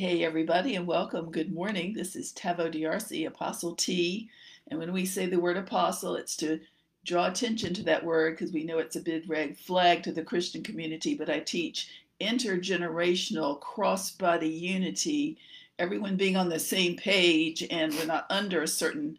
[0.00, 1.30] Hey, everybody, and welcome.
[1.30, 1.92] Good morning.
[1.92, 4.30] This is Taveau D'Arcy, Apostle T.
[4.68, 6.58] And when we say the word apostle, it's to
[7.04, 10.22] draw attention to that word because we know it's a big red flag to the
[10.22, 11.14] Christian community.
[11.14, 15.36] But I teach intergenerational cross body unity,
[15.78, 19.18] everyone being on the same page, and we're not under a certain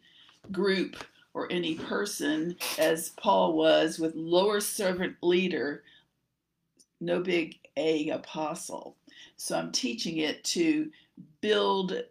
[0.50, 0.96] group
[1.32, 5.84] or any person as Paul was with lower servant leader,
[7.00, 8.96] no big A apostle.
[9.36, 10.90] So I'm teaching it to
[11.40, 12.02] build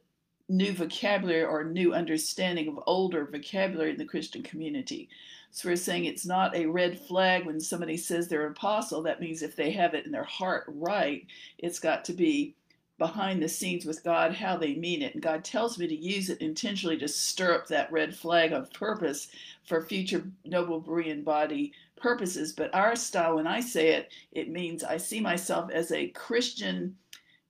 [0.50, 5.10] new vocabulary or new understanding of older vocabulary in the Christian community.
[5.52, 9.02] So we're saying it's not a red flag when somebody says they're an apostle.
[9.02, 11.26] That means if they have it in their heart right,
[11.58, 12.56] it's got to be
[12.98, 15.16] behind the scenes with God, how they mean it.
[15.16, 18.72] And God tells me to use it intentionally to stir up that red flag of
[18.74, 19.30] purpose
[19.64, 22.54] for future noble Berean body purposes.
[22.54, 26.96] But our style, when I say it, it means I see myself as a Christian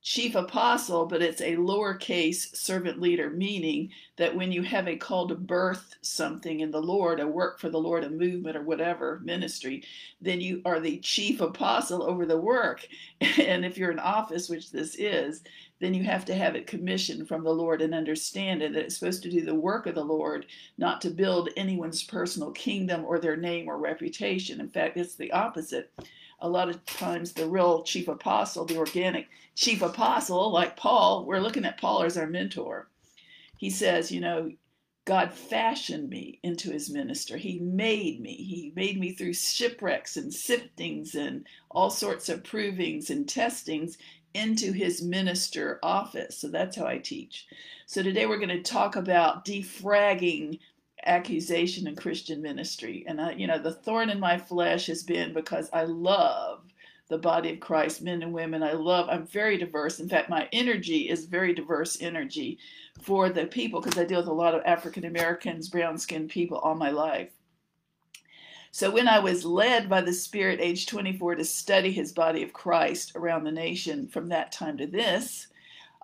[0.03, 5.27] chief apostle, but it's a lowercase servant leader, meaning that when you have a call
[5.27, 9.21] to birth something in the Lord, a work for the Lord, a movement or whatever
[9.23, 9.83] ministry,
[10.19, 12.87] then you are the chief apostle over the work.
[13.37, 15.43] And if you're in office, which this is,
[15.81, 18.97] then you have to have it commissioned from the Lord and understand it that it's
[18.97, 20.45] supposed to do the work of the Lord,
[20.77, 24.61] not to build anyone's personal kingdom or their name or reputation.
[24.61, 25.91] In fact, it's the opposite
[26.41, 31.39] a lot of times the real chief apostle, the organic chief apostle, like Paul, we're
[31.39, 32.87] looking at Paul as our mentor.
[33.57, 34.51] He says, you know,
[35.05, 37.37] God fashioned me into his minister.
[37.37, 38.35] He made me.
[38.35, 43.97] He made me through shipwrecks and siftings and all sorts of provings and testings
[44.33, 46.37] into his minister office.
[46.37, 47.47] So that's how I teach.
[47.85, 50.59] So today we're going to talk about defragging
[51.05, 53.03] accusation in Christian ministry.
[53.07, 56.63] And I, you know, the thorn in my flesh has been because I love
[57.09, 58.63] the body of Christ, men and women.
[58.63, 59.99] I love, I'm very diverse.
[59.99, 62.57] In fact, my energy is very diverse energy
[63.01, 66.57] for the people because I deal with a lot of African Americans, brown skinned people
[66.59, 67.31] all my life.
[68.73, 72.53] So when I was led by the Spirit, age 24, to study his body of
[72.53, 75.47] Christ around the nation from that time to this,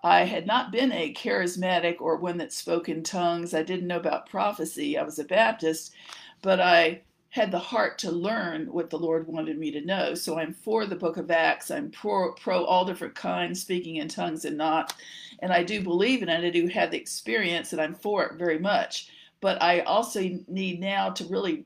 [0.04, 3.54] I had not been a charismatic or one that spoke in tongues.
[3.54, 4.98] I didn't know about prophecy.
[4.98, 5.94] I was a Baptist,
[6.42, 10.14] but I had the heart to learn what the Lord wanted me to know.
[10.14, 11.70] So I'm for the book of Acts.
[11.70, 14.94] I'm pro, pro all different kinds, speaking in tongues and not.
[15.40, 16.44] And I do believe in it.
[16.44, 19.08] I do have the experience, and I'm for it very much.
[19.40, 21.64] But I also need now to really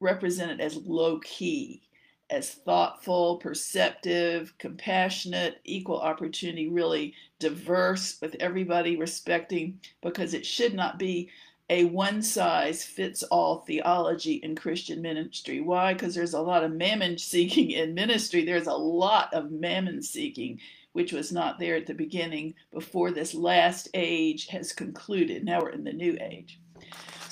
[0.00, 1.82] represent it as low key
[2.28, 10.98] as thoughtful, perceptive, compassionate, equal opportunity, really diverse with everybody respecting, because it should not
[10.98, 11.30] be
[11.68, 15.60] a one size fits all theology in Christian ministry.
[15.60, 15.92] Why?
[15.92, 18.44] Because there's a lot of mammon seeking in ministry.
[18.44, 20.60] There's a lot of mammon seeking,
[20.92, 25.44] which was not there at the beginning before this last age has concluded.
[25.44, 26.58] Now we're in the new age.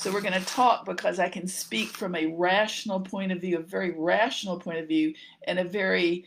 [0.04, 3.56] So we're going to talk because I can speak from a rational point of view,
[3.56, 5.14] a very rational point of view,
[5.46, 6.26] and a very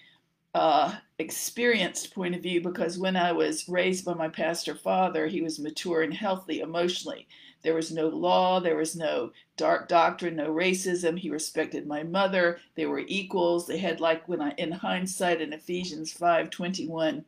[0.55, 5.43] uh, experienced point of view because when I was raised by my pastor father, he
[5.43, 7.27] was mature and healthy emotionally.
[7.61, 11.15] There was no law, there was no dark doctrine, no racism.
[11.15, 12.59] He respected my mother.
[12.73, 13.67] They were equals.
[13.67, 17.25] They had like when I in hindsight in Ephesians 5:21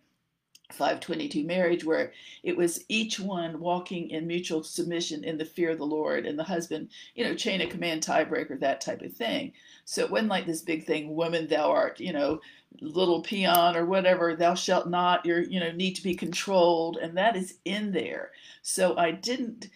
[0.72, 2.14] 522 marriage where
[2.44, 6.38] it was each one walking in mutual submission in the fear of the lord and
[6.38, 9.52] the husband you know chain of command tiebreaker that type of thing.
[9.86, 12.40] So it wasn't like this big thing woman thou art you know
[12.82, 17.18] little peon or whatever thou shalt not you're you know need to be controlled and
[17.18, 18.32] that is in there.
[18.62, 19.70] So i didn't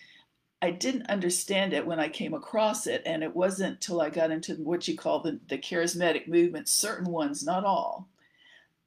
[0.61, 4.31] I didn't understand it when I came across it, and it wasn't till I got
[4.31, 8.07] into what you call the, the charismatic movement, certain ones, not all,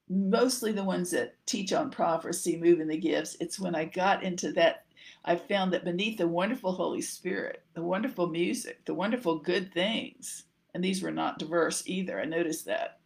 [0.08, 3.36] mostly the ones that teach on prophecy, moving the gifts.
[3.40, 4.84] It's when I got into that,
[5.24, 10.44] I found that beneath the wonderful Holy Spirit, the wonderful music, the wonderful good things,
[10.74, 12.20] and these were not diverse either.
[12.20, 13.00] I noticed that.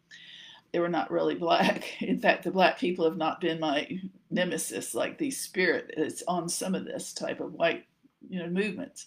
[0.72, 2.00] They were not really black.
[2.02, 3.88] In fact, the black people have not been my
[4.30, 7.86] nemesis like the spirit is on some of this type of white,
[8.28, 9.06] you know, movements.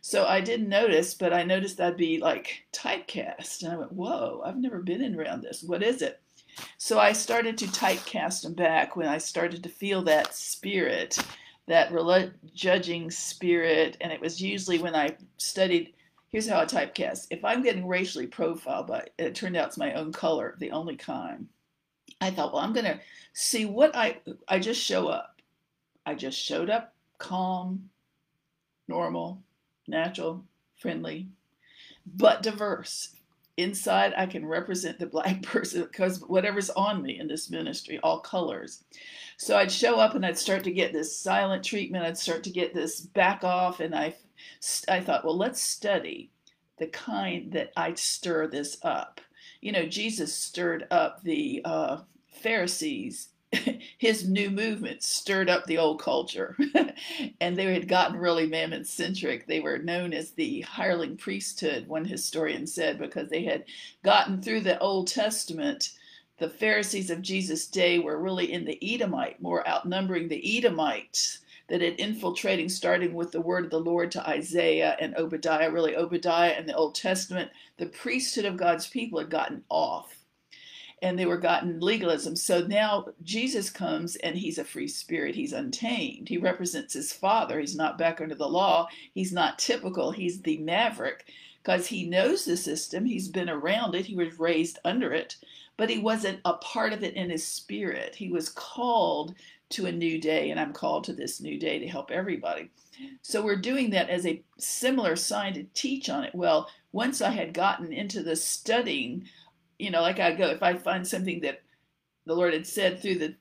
[0.00, 3.62] So I didn't notice, but I noticed I'd be like typecast.
[3.62, 5.62] And I went, whoa, I've never been in around this.
[5.62, 6.20] What is it?
[6.78, 11.18] So I started to typecast them back when I started to feel that spirit,
[11.66, 11.92] that
[12.54, 13.96] judging spirit.
[14.00, 15.94] And it was usually when I studied.
[16.30, 17.28] Here's how I typecast.
[17.30, 20.96] If I'm getting racially profiled, but it turned out it's my own color, the only
[20.96, 21.48] kind.
[22.20, 23.00] I thought, well, I'm going to
[23.32, 24.18] see what I.
[24.46, 25.40] I just show up.
[26.04, 27.90] I just showed up calm,
[28.88, 29.42] normal,
[29.86, 30.44] natural,
[30.76, 31.28] friendly,
[32.06, 33.14] but diverse
[33.58, 38.20] inside I can represent the black person because whatever's on me in this ministry, all
[38.20, 38.84] colors.
[39.36, 42.04] So I'd show up and I'd start to get this silent treatment.
[42.04, 44.14] I'd start to get this back off, and I,
[44.88, 46.30] I thought, well, let's study
[46.78, 49.20] the kind that I'd stir this up.
[49.60, 51.98] You know, Jesus stirred up the uh,
[52.30, 53.30] Pharisees
[53.98, 56.56] his new movement stirred up the old culture.
[57.40, 62.04] And they had gotten really mammon centric they were known as the hireling priesthood one
[62.04, 63.64] historian said because they had
[64.02, 65.90] gotten through the old testament.
[66.38, 71.80] The pharisees of jesus day were really in the edomite more outnumbering the edomites that
[71.80, 75.70] had infiltrating starting with the word of the lord to isaiah and obadiah.
[75.70, 80.17] Really obadiah and the old testament the priesthood of god's people had gotten off
[81.02, 82.36] and they were gotten legalism.
[82.36, 85.34] So now Jesus comes and he's a free spirit.
[85.34, 86.28] He's untamed.
[86.28, 87.60] He represents his father.
[87.60, 88.88] He's not back under the law.
[89.14, 90.10] He's not typical.
[90.10, 91.26] He's the maverick
[91.62, 93.04] because he knows the system.
[93.04, 94.06] He's been around it.
[94.06, 95.36] He was raised under it,
[95.76, 98.14] but he wasn't a part of it in his spirit.
[98.14, 99.34] He was called
[99.70, 102.70] to a new day, and I'm called to this new day to help everybody.
[103.22, 106.34] So we're doing that as a similar sign to teach on it.
[106.34, 109.28] Well, once I had gotten into the studying
[109.78, 111.62] you know, like I go, if I find something that
[112.26, 113.34] the Lord had said through the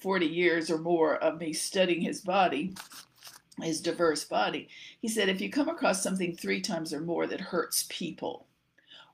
[0.00, 2.74] 40 years or more of me studying his body,
[3.60, 4.68] his diverse body,
[5.00, 8.46] he said, if you come across something three times or more that hurts people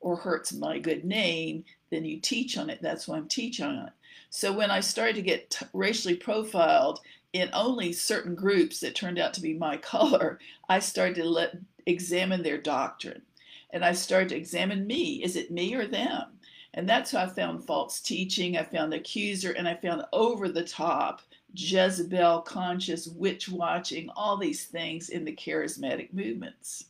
[0.01, 2.81] or hurts my good name, then you teach on it.
[2.81, 3.93] That's why I'm teaching on it.
[4.31, 7.01] So when I started to get t- racially profiled
[7.33, 10.39] in only certain groups that turned out to be my color,
[10.69, 11.57] I started to let
[11.87, 13.23] examine their doctrine.
[13.71, 15.23] And I started to examine me.
[15.23, 16.38] Is it me or them?
[16.75, 18.57] And that's how I found false teaching.
[18.57, 21.23] I found accuser and I found over the top
[21.55, 26.85] Jezebel conscious witch watching, all these things in the charismatic movements.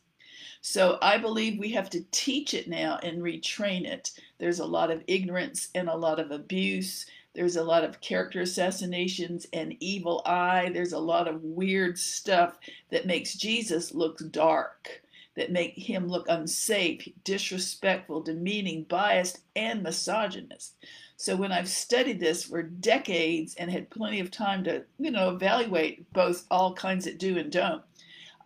[0.61, 4.11] So I believe we have to teach it now and retrain it.
[4.37, 7.05] There's a lot of ignorance and a lot of abuse.
[7.33, 10.71] There's a lot of character assassinations and evil eye.
[10.73, 12.57] There's a lot of weird stuff
[12.89, 15.01] that makes Jesus look dark
[15.35, 20.75] that make him look unsafe, disrespectful, demeaning, biased, and misogynist.
[21.17, 25.29] So when I've studied this for decades and had plenty of time to, you know,
[25.29, 27.83] evaluate both all kinds that do and don't,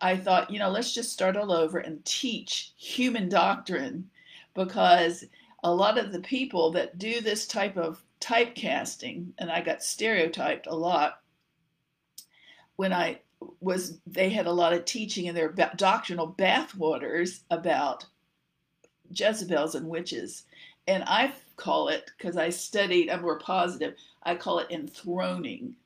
[0.00, 4.10] I thought, you know, let's just start all over and teach human doctrine
[4.54, 5.24] because
[5.62, 10.66] a lot of the people that do this type of typecasting, and I got stereotyped
[10.66, 11.20] a lot
[12.76, 13.20] when I
[13.60, 18.06] was they had a lot of teaching in their doctrinal bathwaters about
[19.10, 20.44] Jezebels and witches.
[20.86, 25.76] And I call it, because I studied, I'm more positive, I call it enthroning.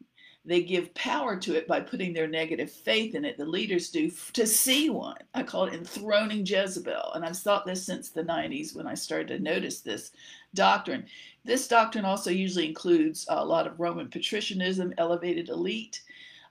[0.45, 3.37] They give power to it by putting their negative faith in it.
[3.37, 5.19] The leaders do to see one.
[5.35, 7.13] I call it enthroning Jezebel.
[7.15, 10.13] And I've thought this since the 90s when I started to notice this
[10.55, 11.05] doctrine.
[11.45, 16.01] This doctrine also usually includes a lot of Roman patricianism, elevated elite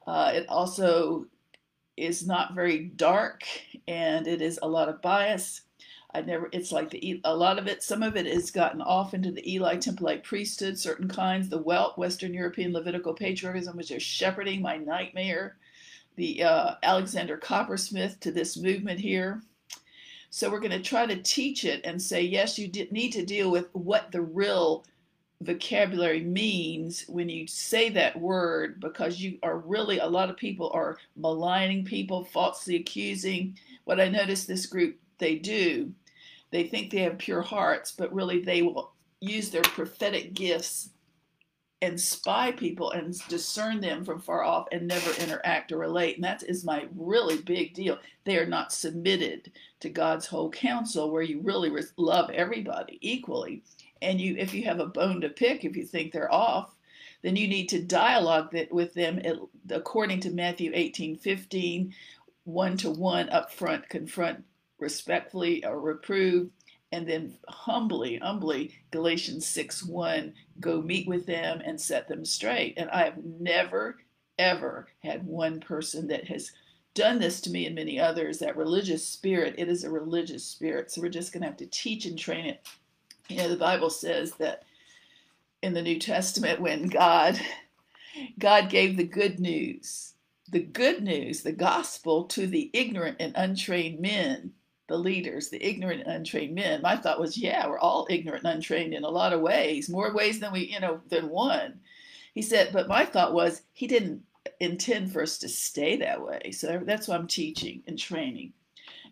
[0.08, 1.28] uh, it also
[1.98, 3.44] is not very dark
[3.88, 5.62] and it is a lot of bias.
[6.14, 9.14] I never, it's like the, a lot of it, some of it has gotten off
[9.14, 14.02] into the Eli Template priesthood, certain kinds, the Welt, Western European Levitical patriarchism, which is
[14.02, 15.58] shepherding my nightmare,
[16.16, 19.42] the uh, Alexander Coppersmith to this movement here.
[20.30, 23.52] So we're going to try to teach it and say, yes, you need to deal
[23.52, 24.86] with what the real
[25.42, 30.72] vocabulary means when you say that word because you are really a lot of people
[30.74, 33.58] are maligning people falsely accusing.
[33.86, 35.92] What i notice this group they do
[36.52, 40.90] they think they have pure hearts but really they will use their prophetic gifts
[41.82, 46.16] and spy people and discern them from far off and never interact or relate.
[46.16, 48.00] And that is my really big deal.
[48.24, 49.52] They are not submitted
[49.82, 53.62] to god's whole counsel where you really love everybody equally
[54.02, 56.76] and you if you have a bone to pick if you think they're off
[57.22, 59.22] then you need to dialogue that with them
[59.70, 61.94] according to matthew 18 15
[62.44, 64.44] one to one up front confront
[64.80, 66.50] respectfully or reprove
[66.92, 72.76] and then humbly humbly galatians 6 1 go meet with them and set them straight.
[72.78, 73.98] And i have never
[74.40, 76.52] ever had one person that has
[76.94, 80.92] done this to me and many others that religious spirit it is a religious spirit
[80.92, 82.66] so we're just going to have to teach and train it
[83.30, 84.64] you know, the Bible says that
[85.62, 87.40] in the New Testament when God
[88.40, 90.14] God gave the good news,
[90.50, 94.54] the good news, the gospel to the ignorant and untrained men,
[94.88, 96.82] the leaders, the ignorant and untrained men.
[96.82, 100.14] My thought was, yeah, we're all ignorant and untrained in a lot of ways, more
[100.14, 101.80] ways than we, you know, than one.
[102.34, 104.24] He said, but my thought was he didn't
[104.60, 106.52] intend for us to stay that way.
[106.52, 108.54] So that's why I'm teaching and training.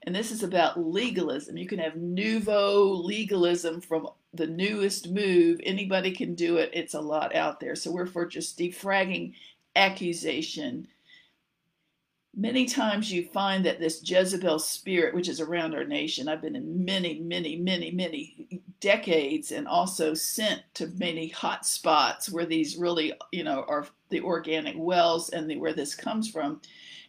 [0.05, 1.57] And this is about legalism.
[1.57, 5.59] You can have nouveau legalism from the newest move.
[5.63, 6.69] Anybody can do it.
[6.73, 7.75] It's a lot out there.
[7.75, 9.33] So we're for just defragging
[9.75, 10.87] accusation.
[12.35, 16.55] Many times you find that this Jezebel spirit, which is around our nation, I've been
[16.55, 22.75] in many, many, many, many decades and also sent to many hot spots where these
[22.75, 26.61] really, you know, are the organic wells and the, where this comes from.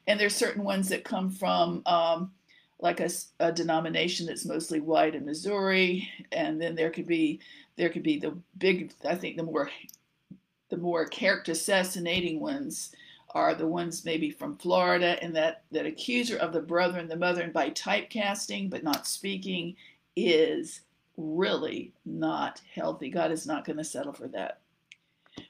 [0.07, 2.31] And there's certain ones that come from um,
[2.79, 3.09] like a,
[3.41, 7.41] a, denomination that's mostly white in Missouri, and then there could be
[7.77, 9.71] there could be the big I think the more
[10.69, 12.95] the more character assassinating ones
[13.31, 17.17] are the ones maybe from Florida, and that that accuser of the brother and the
[17.17, 19.77] mother, and by typecasting but not speaking
[20.15, 20.83] is
[21.17, 23.09] really not healthy.
[23.11, 24.61] God is not going to settle for that.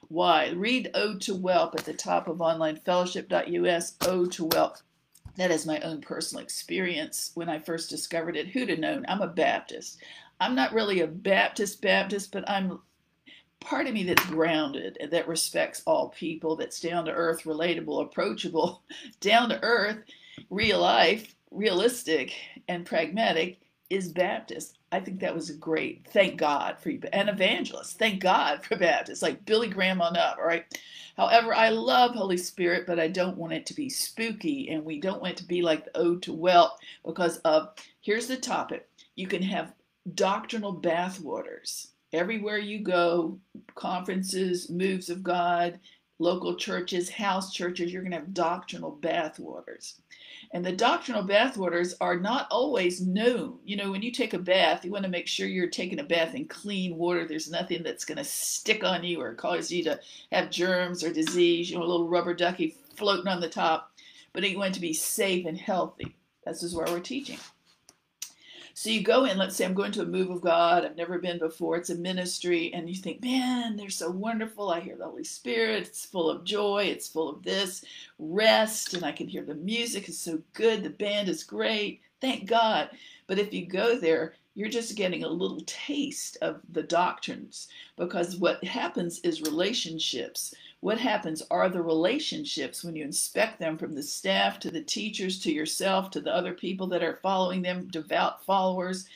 [0.09, 0.49] Why?
[0.49, 4.77] Read Ode to Whelp at the top of onlinefellowship.us, Ode to Whelp
[5.37, 8.47] that is my own personal experience when I first discovered it.
[8.47, 9.05] Who'd have known?
[9.07, 9.99] I'm a Baptist.
[10.39, 12.79] I'm not really a Baptist Baptist, but I'm
[13.59, 18.03] part of me that's grounded and that respects all people, that's down to earth, relatable,
[18.03, 18.83] approachable,
[19.19, 19.99] down to earth,
[20.49, 22.33] real life, realistic,
[22.67, 24.77] and pragmatic is Baptist.
[24.91, 26.07] I think that was a great.
[26.11, 27.97] Thank God for you, an evangelist.
[27.97, 30.37] Thank God for Baptists, like Billy Graham on up.
[30.39, 30.65] All right.
[31.17, 34.99] However, I love Holy Spirit, but I don't want it to be spooky, and we
[34.99, 36.73] don't want it to be like the Ode to Whelp
[37.05, 37.73] because of.
[38.01, 39.73] Here's the topic: you can have
[40.15, 43.39] doctrinal bathwaters everywhere you go,
[43.75, 45.79] conferences, moves of God,
[46.19, 47.91] local churches, house churches.
[47.91, 49.95] You're going to have doctrinal bathwaters.
[50.51, 53.59] And the doctrinal bathwaters are not always known.
[53.65, 56.03] You know, when you take a bath, you want to make sure you're taking a
[56.03, 57.27] bath in clean water.
[57.27, 59.99] There's nothing that's going to stick on you or cause you to
[60.31, 63.91] have germs or disease, you know, a little rubber ducky floating on the top.
[64.33, 66.15] But you want to be safe and healthy.
[66.45, 67.39] This is where we're teaching.
[68.77, 71.17] So you go in, let's say I'm going to a move of God, I've never
[71.17, 74.69] been before, it's a ministry, and you think, man, they're so wonderful.
[74.69, 77.83] I hear the Holy Spirit, it's full of joy, it's full of this
[78.19, 82.45] rest, and I can hear the music is so good, the band is great, thank
[82.45, 82.91] God.
[83.25, 88.37] But if you go there, you're just getting a little taste of the doctrines because
[88.37, 94.03] what happens is relationships what happens are the relationships when you inspect them from the
[94.03, 98.45] staff to the teachers to yourself to the other people that are following them, devout
[98.45, 99.07] followers.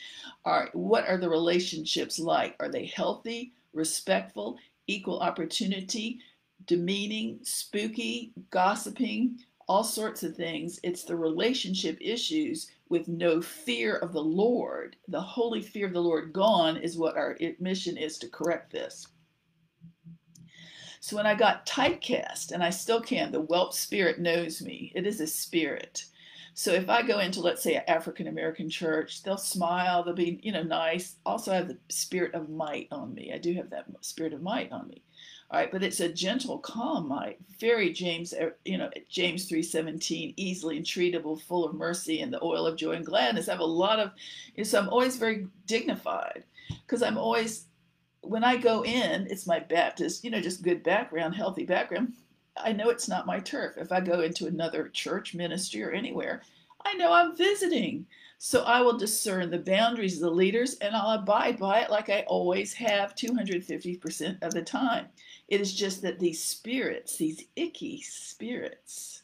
[0.44, 2.56] Are what are the relationships like?
[2.58, 6.18] Are they healthy, respectful, equal opportunity,
[6.66, 9.38] demeaning, spooky, gossiping,
[9.68, 10.80] all sorts of things?
[10.82, 14.96] It's the relationship issues with no fear of the Lord.
[15.06, 19.06] The holy fear of the Lord gone is what our mission is to correct this.
[21.02, 24.92] So when I got typecast, and I still can, the whelp spirit knows me.
[24.94, 26.04] It is a spirit.
[26.54, 30.38] So if I go into, let's say, an African American church, they'll smile, they'll be,
[30.44, 31.16] you know, nice.
[31.26, 33.32] Also, I have the spirit of might on me.
[33.34, 35.02] I do have that spirit of might on me.
[35.50, 39.64] All right, but it's a gentle, calm might, very James, uh, you know, James three
[39.64, 43.48] seventeen, easily entreatable, full of mercy, and the oil of joy and gladness.
[43.48, 44.12] I have a lot of,
[44.54, 46.44] you know, so I'm always very dignified
[46.86, 47.64] because I'm always
[48.22, 52.14] when I go in, it's my Baptist, you know, just good background, healthy background.
[52.56, 53.76] I know it's not my turf.
[53.76, 56.42] If I go into another church, ministry, or anywhere,
[56.84, 58.06] I know I'm visiting.
[58.38, 62.10] So I will discern the boundaries of the leaders and I'll abide by it like
[62.10, 65.06] I always have 250% of the time.
[65.48, 69.22] It is just that these spirits, these icky spirits,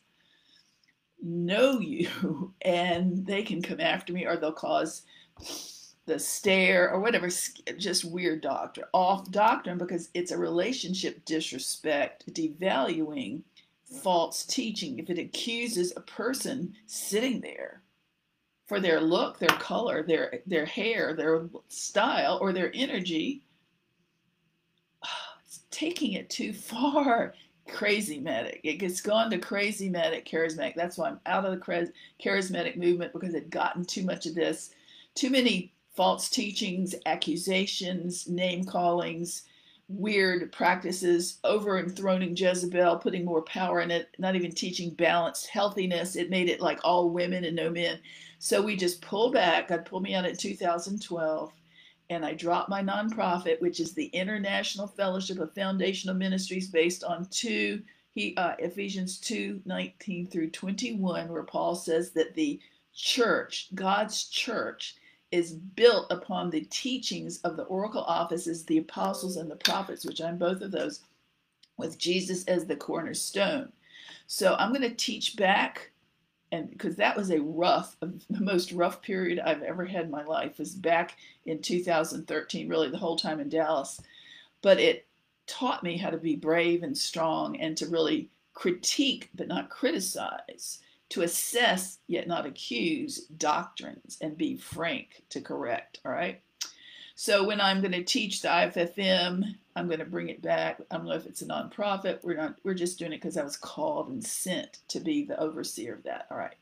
[1.20, 5.02] know you and they can come after me or they'll cause
[6.08, 7.28] the stare or whatever,
[7.76, 13.42] just weird doctrine, off doctrine because it's a relationship disrespect, devaluing
[14.02, 14.98] false teaching.
[14.98, 17.82] If it accuses a person sitting there
[18.66, 23.44] for their look, their color, their their hair, their style, or their energy,
[25.44, 27.34] it's taking it too far.
[27.68, 28.60] Crazy medic.
[28.64, 30.74] It gets gone to crazy medic, charismatic.
[30.74, 34.70] That's why I'm out of the charismatic movement because it gotten too much of this,
[35.14, 39.42] too many false teachings, accusations, name callings,
[39.88, 46.14] weird practices, over enthroning Jezebel, putting more power in it, not even teaching balanced healthiness.
[46.14, 47.98] It made it like all women and no men.
[48.38, 49.66] So we just pull back.
[49.66, 51.52] God pulled me out in 2012
[52.10, 57.26] and I dropped my nonprofit, which is the International Fellowship of Foundational Ministries, based on
[57.32, 57.82] two
[58.14, 62.60] he, uh, Ephesians 2 19 through 21, where Paul says that the
[62.94, 64.94] church, God's church,
[65.30, 70.20] is built upon the teachings of the oracle offices, the apostles and the prophets, which
[70.20, 71.00] I'm both of those,
[71.76, 73.72] with Jesus as the cornerstone.
[74.26, 75.90] So I'm going to teach back
[76.50, 80.24] and because that was a rough, the most rough period I've ever had in my
[80.24, 81.16] life was back
[81.46, 84.00] in 2013, really the whole time in Dallas.
[84.62, 85.06] But it
[85.46, 90.80] taught me how to be brave and strong and to really critique but not criticize,
[91.10, 96.00] to assess yet not accuse doctrines and be frank to correct.
[96.04, 96.40] All right.
[97.14, 100.80] So when I'm going to teach the IFFM, I'm going to bring it back.
[100.90, 102.20] I don't know if it's a nonprofit.
[102.22, 102.54] We're not.
[102.62, 106.04] We're just doing it because I was called and sent to be the overseer of
[106.04, 106.26] that.
[106.30, 106.54] All right.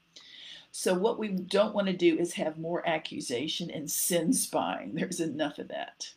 [0.72, 4.92] So what we don't want to do is have more accusation and sin spying.
[4.94, 6.10] There's enough of that.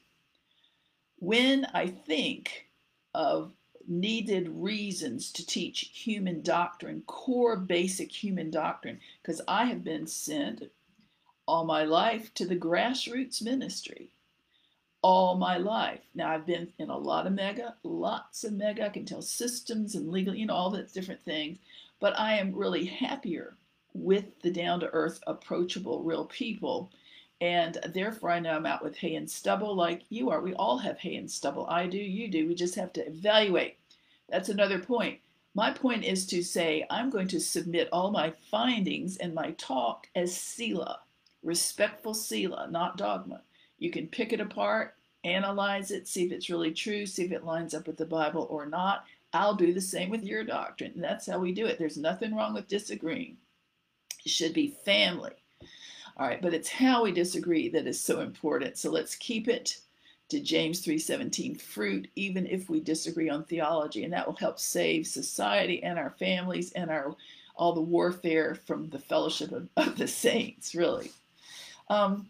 [1.18, 2.68] When I think
[3.14, 3.52] of
[3.90, 10.72] needed reasons to teach human doctrine, core basic human doctrine, because I have been sent
[11.48, 14.12] all my life to the grassroots ministry
[15.02, 16.02] all my life.
[16.14, 18.86] Now, I've been in a lot of mega, lots of mega.
[18.86, 21.58] I can tell systems and legal, you know, all the different things.
[22.00, 23.56] But I am really happier
[23.94, 26.92] with the down to earth, approachable, real people.
[27.42, 30.42] And therefore, I know I'm out with hay and stubble like you are.
[30.42, 31.66] We all have hay and stubble.
[31.68, 32.48] I do, you do.
[32.48, 33.78] We just have to evaluate.
[34.32, 35.20] That's another point.
[35.56, 40.08] My point is to say, I'm going to submit all my findings and my talk
[40.16, 41.00] as Selah,
[41.44, 43.42] respectful Selah, not dogma.
[43.80, 47.46] You can pick it apart, analyze it, see if it's really true, see if it
[47.46, 49.06] lines up with the Bible or not.
[49.34, 50.92] I'll do the same with your doctrine.
[50.96, 51.78] And that's how we do it.
[51.78, 53.38] There's nothing wrong with disagreeing.
[54.26, 55.34] It should be family.
[56.18, 58.78] All right, but it's how we disagree that is so important.
[58.78, 59.80] So let's keep it
[60.30, 65.08] to James 3:17 fruit even if we disagree on theology and that will help save
[65.08, 67.16] society and our families and our
[67.56, 71.12] all the warfare from the fellowship of, of the saints really
[71.90, 72.30] um,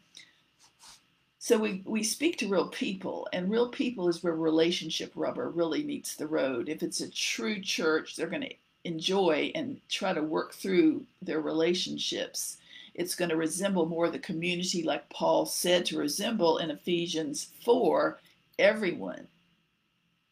[1.49, 5.83] so we, we speak to real people, and real people is where relationship rubber really
[5.83, 6.69] meets the road.
[6.69, 8.53] If it's a true church, they're going to
[8.83, 12.57] enjoy and try to work through their relationships.
[12.99, 18.19] It's going to resemble more the community, like Paul said to resemble in Ephesians 4
[18.59, 19.29] everyone.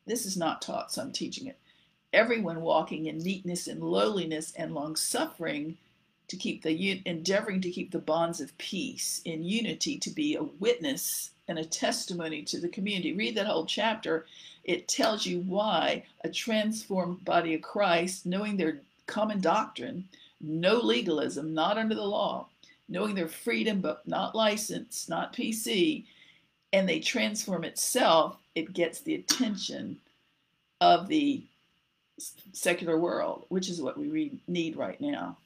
[0.06, 1.58] This is not taught, so I'm teaching it.
[2.12, 5.78] Everyone walking in neatness and lowliness and long suffering
[6.28, 10.44] to keep the endeavoring to keep the bonds of peace in unity to be a
[10.44, 14.26] witness and a testimony to the community read that whole chapter
[14.66, 20.06] it tells you why a transformed body of christ knowing their common doctrine
[20.42, 22.46] no legalism not under the law
[22.90, 26.06] knowing their freedom but not license not pc
[26.74, 29.98] and they transform itself it gets the attention
[30.82, 31.44] of the
[32.52, 35.38] secular world which is what we need right now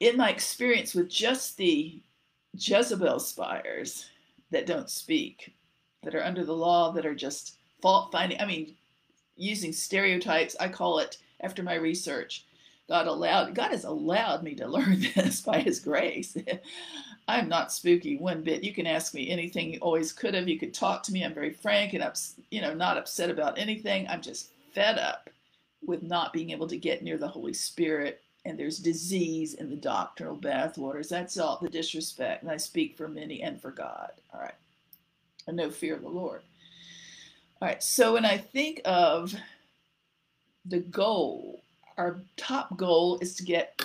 [0.00, 1.98] in my experience with just the
[2.58, 4.06] Jezebel spires
[4.50, 5.54] that don't speak,
[6.02, 8.74] that are under the law, that are just fault finding, I mean,
[9.36, 12.45] using stereotypes, I call it after my research.
[12.88, 16.36] God allowed God has allowed me to learn this by his grace.
[17.28, 18.62] I'm not spooky one bit.
[18.62, 20.48] You can ask me anything you always could have.
[20.48, 21.24] You could talk to me.
[21.24, 24.06] I'm very frank and ups, you know, not upset about anything.
[24.08, 25.28] I'm just fed up
[25.84, 29.76] with not being able to get near the Holy Spirit and there's disease in the
[29.76, 31.08] doctrinal bathwaters.
[31.08, 32.42] That's all the disrespect.
[32.42, 34.12] And I speak for many and for God.
[34.32, 34.54] All right.
[35.48, 36.42] And no fear of the Lord.
[37.60, 37.82] All right.
[37.82, 39.34] So when I think of
[40.64, 41.64] the goal,
[41.96, 43.84] our top goal is to get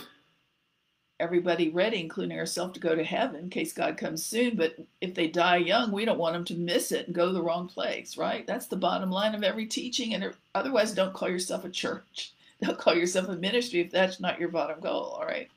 [1.19, 4.57] everybody ready, including ourselves, to go to heaven in case God comes soon.
[4.57, 7.33] But if they die young, we don't want them to miss it and go to
[7.33, 8.45] the wrong place, right?
[8.47, 10.13] That's the bottom line of every teaching.
[10.15, 12.33] And otherwise, don't call yourself a church.
[12.61, 15.49] Don't call yourself a ministry if that's not your bottom goal, all right?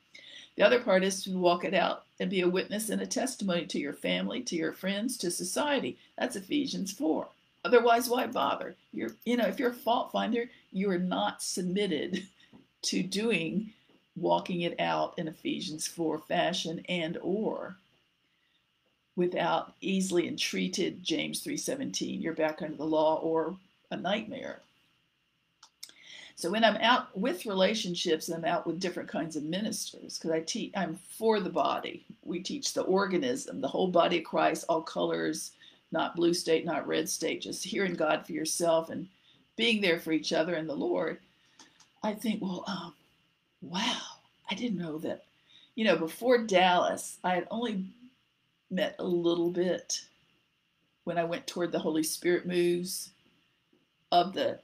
[0.55, 3.67] The other part is to walk it out and be a witness and a testimony
[3.67, 5.99] to your family, to your friends, to society.
[6.17, 7.27] That's Ephesians 4.
[7.63, 8.75] Otherwise, why bother?
[8.91, 12.25] You're, you know, if you're a fault finder, you are not submitted
[12.85, 13.71] to doing
[14.15, 17.75] walking it out in Ephesians 4 fashion and or
[19.15, 22.21] without easily entreated James 3:17.
[22.21, 23.57] You're back under the law or
[23.91, 24.61] a nightmare.
[26.37, 30.41] So when I'm out with relationships, I'm out with different kinds of ministers because I
[30.41, 30.73] teach.
[30.75, 32.05] I'm for the body.
[32.23, 35.51] We teach the organism, the whole body of Christ, all colors,
[35.93, 37.41] not blue state, not red state.
[37.41, 39.07] Just hearing God for yourself and
[39.55, 41.19] being there for each other and the Lord.
[42.05, 42.93] I think, well, um,
[43.61, 43.99] wow,
[44.49, 45.23] I didn't know that.
[45.73, 47.83] You know, before Dallas, I had only
[48.69, 50.01] met a little bit
[51.03, 53.09] when I went toward the Holy Spirit moves
[54.11, 54.59] of the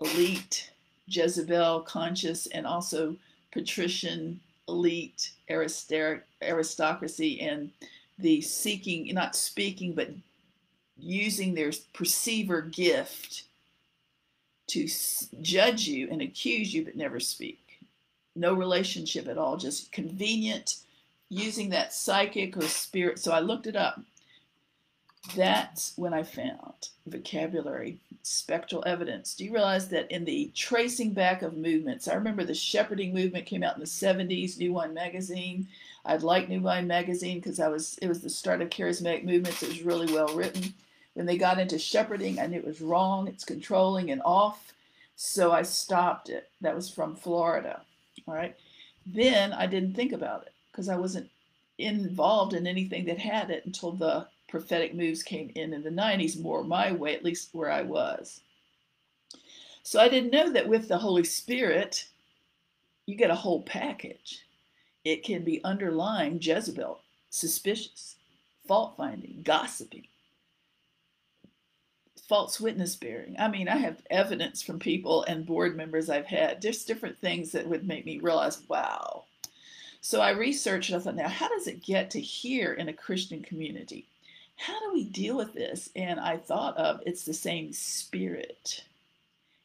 [0.00, 0.72] elite
[1.06, 3.14] Jezebel conscious and also
[3.52, 7.70] patrician elite aristocracy and
[8.18, 10.10] the seeking, not speaking, but
[10.98, 13.44] using their perceiver gift
[14.72, 14.88] to
[15.40, 17.58] judge you and accuse you but never speak.
[18.34, 20.76] No relationship at all, just convenient
[21.28, 23.18] using that psychic or spirit.
[23.18, 24.00] So I looked it up.
[25.36, 29.34] That's when I found vocabulary, spectral evidence.
[29.34, 33.46] Do you realize that in the tracing back of movements, I remember the shepherding movement
[33.46, 35.68] came out in the 70s, New Wine Magazine.
[36.04, 39.62] I'd like New Wine Magazine because I was it was the start of charismatic movements.
[39.62, 40.74] It was really well written.
[41.14, 43.28] When they got into shepherding, knew it was wrong.
[43.28, 44.72] It's controlling and off.
[45.16, 46.50] So I stopped it.
[46.60, 47.82] That was from Florida.
[48.26, 48.56] All right.
[49.06, 51.28] Then I didn't think about it because I wasn't
[51.78, 56.40] involved in anything that had it until the prophetic moves came in in the 90s,
[56.40, 58.40] more my way, at least where I was.
[59.82, 62.06] So I didn't know that with the Holy Spirit,
[63.06, 64.44] you get a whole package.
[65.04, 68.16] It can be underlying Jezebel, suspicious,
[68.68, 70.06] fault finding, gossiping,
[72.32, 73.36] false witness bearing.
[73.38, 77.52] I mean, I have evidence from people and board members I've had, just different things
[77.52, 79.24] that would make me realize, wow.
[80.00, 82.94] So I researched and I thought, now, how does it get to here in a
[82.94, 84.06] Christian community?
[84.56, 85.90] How do we deal with this?
[85.94, 88.82] And I thought of it's the same spirit.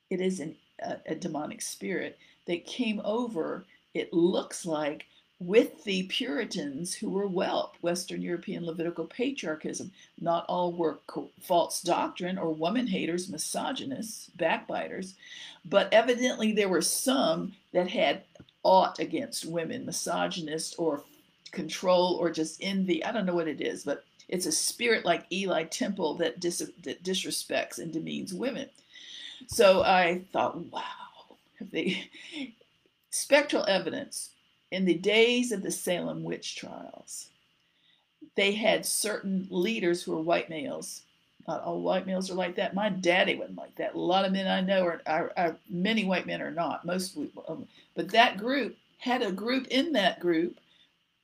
[0.10, 0.53] It is an,
[0.84, 5.06] a, a demonic spirit that came over, it looks like,
[5.39, 9.91] with the Puritans who were whelp, Western European Levitical patriarchism.
[10.19, 11.00] Not all were
[11.39, 15.13] false doctrine or woman haters, misogynists, backbiters,
[15.65, 18.23] but evidently there were some that had
[18.63, 21.04] aught against women, misogynist or
[21.52, 23.04] control or just envy.
[23.04, 26.71] I don't know what it is, but it's a spirit like Eli Temple that, dis-
[26.84, 28.69] that disrespects and demeans women.
[29.47, 30.82] So I thought, wow,
[31.62, 32.10] they
[33.12, 34.32] spectral evidence
[34.71, 37.30] in the days of the Salem witch trials,
[38.36, 41.01] they had certain leaders who were white males.
[41.47, 42.75] Not all white males are like that.
[42.75, 43.95] My daddy wasn't like that.
[43.95, 46.86] A lot of men I know are, are, are many white men are not.
[46.86, 50.60] Most, um, but that group had a group in that group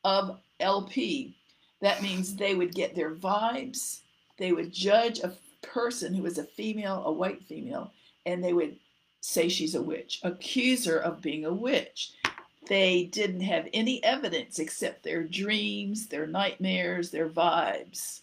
[0.03, 1.35] of LP.
[1.81, 3.99] That means they would get their vibes.
[4.37, 7.91] They would judge a person who was a female, a white female,
[8.25, 8.77] and they would
[9.21, 12.13] say she's a witch, accuse her of being a witch.
[12.67, 18.21] They didn't have any evidence except their dreams, their nightmares, their vibes.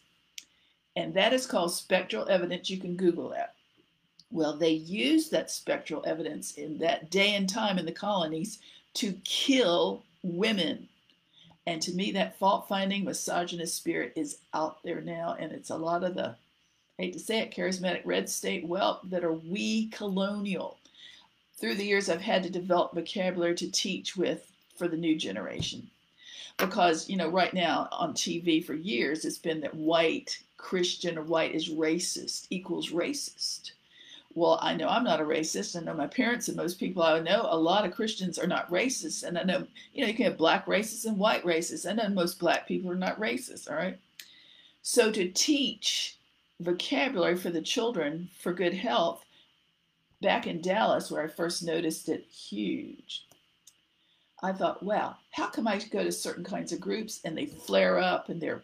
[0.96, 2.70] And that is called spectral evidence.
[2.70, 3.54] You can Google that.
[4.30, 8.60] Well, they used that spectral evidence in that day and time in the colonies
[8.94, 10.88] to kill women.
[11.66, 15.36] And to me, that fault finding misogynist spirit is out there now.
[15.38, 16.36] And it's a lot of the,
[16.98, 20.78] I hate to say it, charismatic red state whelp that are we colonial
[21.60, 25.88] through the years, I've had to develop vocabulary to teach with for the new generation.
[26.56, 31.22] Because, you know, right now on TV for years, it's been that white, Christian, or
[31.22, 33.72] white is racist equals racist.
[34.34, 35.76] Well, I know I'm not a racist.
[35.76, 38.70] I know my parents and most people I know, a lot of Christians are not
[38.70, 39.24] racist.
[39.24, 41.88] And I know, you know, you can have black racists and white racists.
[41.88, 43.98] I know most black people are not racist, all right?
[44.82, 46.16] So to teach
[46.60, 49.24] vocabulary for the children for good health,
[50.20, 53.26] back in Dallas, where I first noticed it huge,
[54.42, 57.98] I thought, wow, how come I go to certain kinds of groups and they flare
[57.98, 58.62] up and they're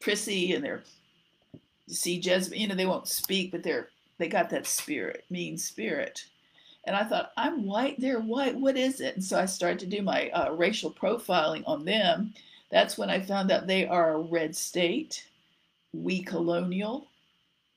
[0.00, 0.84] prissy and they're
[1.88, 6.24] see Jezebel, you know, they won't speak, but they're they got that spirit, mean spirit.
[6.84, 9.16] And I thought, I'm white, they're white, what is it?
[9.16, 12.32] And so I started to do my uh, racial profiling on them.
[12.70, 15.26] That's when I found out they are a red state,
[15.92, 17.08] we colonial,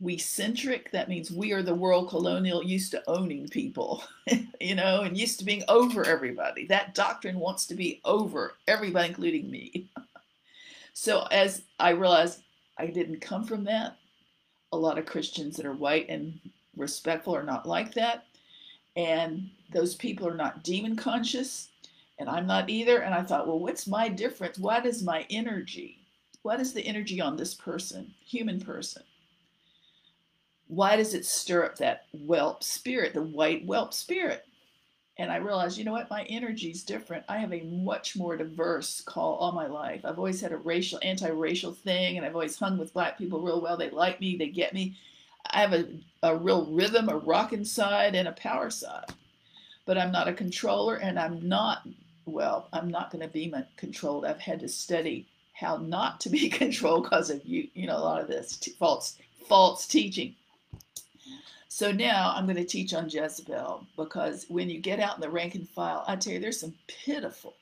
[0.01, 4.03] we centric that means we are the world colonial used to owning people
[4.61, 6.65] you know and used to being over everybody.
[6.67, 9.87] That doctrine wants to be over everybody including me.
[10.93, 12.41] So as i realized
[12.77, 13.95] i didn't come from that
[14.73, 16.37] a lot of christians that are white and
[16.75, 18.25] respectful are not like that
[18.97, 21.69] and those people are not demon conscious
[22.17, 24.57] and i'm not either and i thought well what's my difference?
[24.57, 25.99] What is my energy
[26.41, 29.03] what is the energy on this person human person
[30.69, 34.45] why does it stir up that whelp spirit, the white whelp spirit?
[35.17, 37.25] And I realized, you know what, my energy is different.
[37.27, 40.05] I have a much more diverse call all my life.
[40.05, 43.59] I've always had a racial, anti-racial thing, and I've always hung with black people real
[43.59, 43.75] well.
[43.75, 44.95] They like me, they get me.
[45.49, 45.87] I have a,
[46.21, 49.11] a real rhythm, a rocking side, and a power side.
[49.85, 51.85] But I'm not a controller, and I'm not,
[52.25, 54.23] well, I'm not going to be controlled.
[54.23, 57.99] I've had to study how not to be controlled because of you, you know, a
[57.99, 60.35] lot of this t- false, false teaching.
[61.67, 65.29] So now I'm going to teach on Jezebel because when you get out in the
[65.29, 67.53] rank and file, I tell you, there's some pitiful,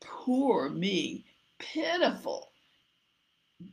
[0.00, 1.24] poor me,
[1.58, 2.50] pitiful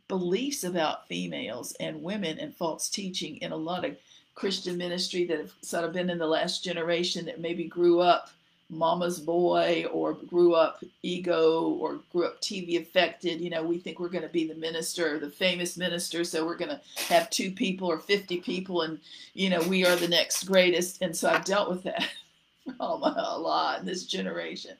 [0.07, 3.95] beliefs about females and women and false teaching in a lot of
[4.35, 8.29] Christian ministry that have sort of been in the last generation that maybe grew up
[8.69, 13.39] mama's boy or grew up ego or grew up TV affected.
[13.39, 16.57] You know, we think we're going to be the minister, the famous minister, so we're
[16.57, 18.99] going to have two people or 50 people and,
[19.33, 21.01] you know, we are the next greatest.
[21.01, 22.09] And so I've dealt with that
[22.77, 24.75] for a lot in this generation.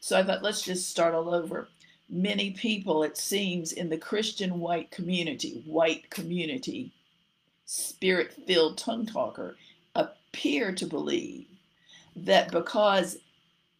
[0.00, 1.68] So I thought, let's just start all over.
[2.08, 6.90] Many people, it seems, in the Christian white community, white community,
[7.66, 9.56] spirit filled tongue talker,
[9.94, 11.46] appear to believe
[12.24, 13.18] that because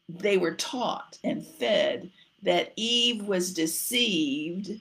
[0.09, 2.11] they were taught and fed
[2.43, 4.81] that Eve was deceived,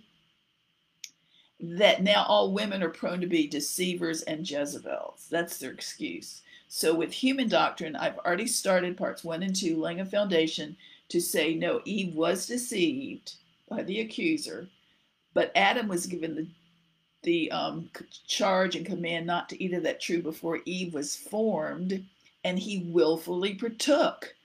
[1.59, 5.27] that now all women are prone to be deceivers and Jezebels.
[5.29, 6.41] That's their excuse.
[6.69, 10.77] So, with human doctrine, I've already started parts one and two, laying a foundation
[11.09, 13.33] to say no, Eve was deceived
[13.67, 14.67] by the accuser,
[15.33, 16.47] but Adam was given the
[17.23, 17.89] the um,
[18.27, 22.05] charge and command not to eat of that tree before Eve was formed
[22.43, 24.35] and he willfully partook.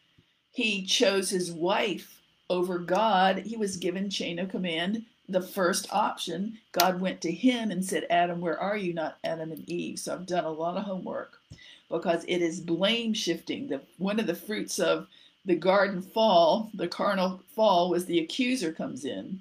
[0.51, 3.39] He chose his wife over God.
[3.39, 6.59] He was given chain of command, the first option.
[6.73, 8.93] God went to him and said, Adam, where are you?
[8.93, 9.99] Not Adam and Eve.
[9.99, 11.41] So I've done a lot of homework
[11.89, 13.69] because it is blame shifting.
[13.69, 15.07] The, one of the fruits of
[15.45, 19.41] the garden fall, the carnal fall, was the accuser comes in.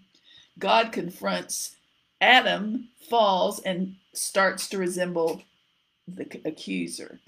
[0.59, 1.75] God confronts
[2.21, 5.41] Adam, falls, and starts to resemble
[6.07, 7.19] the accuser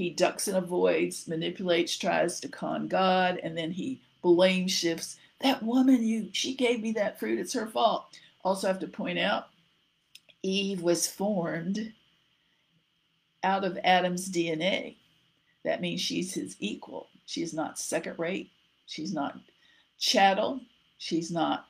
[0.00, 5.18] he ducks and avoids, manipulates, tries to con God, and then he blame shifts.
[5.42, 7.38] That woman, you, she gave me that fruit.
[7.38, 8.18] It's her fault.
[8.42, 9.48] Also, have to point out,
[10.42, 11.92] Eve was formed
[13.44, 14.96] out of Adam's DNA.
[15.66, 17.08] That means she's his equal.
[17.26, 18.50] She's not second rate.
[18.86, 19.38] She's not
[19.98, 20.62] chattel.
[20.96, 21.66] She's not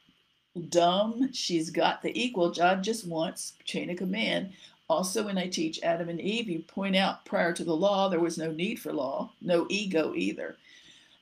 [0.69, 1.33] dumb.
[1.33, 2.53] She's got the equal.
[2.53, 4.53] God just wants chain of command
[4.91, 8.19] also, when I teach Adam and Eve, you point out prior to the law, there
[8.19, 10.57] was no need for law, no ego either.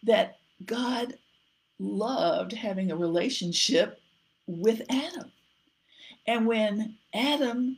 [0.02, 1.18] That God
[1.78, 4.00] loved having a relationship
[4.46, 5.30] with Adam.
[6.26, 7.76] And when Adam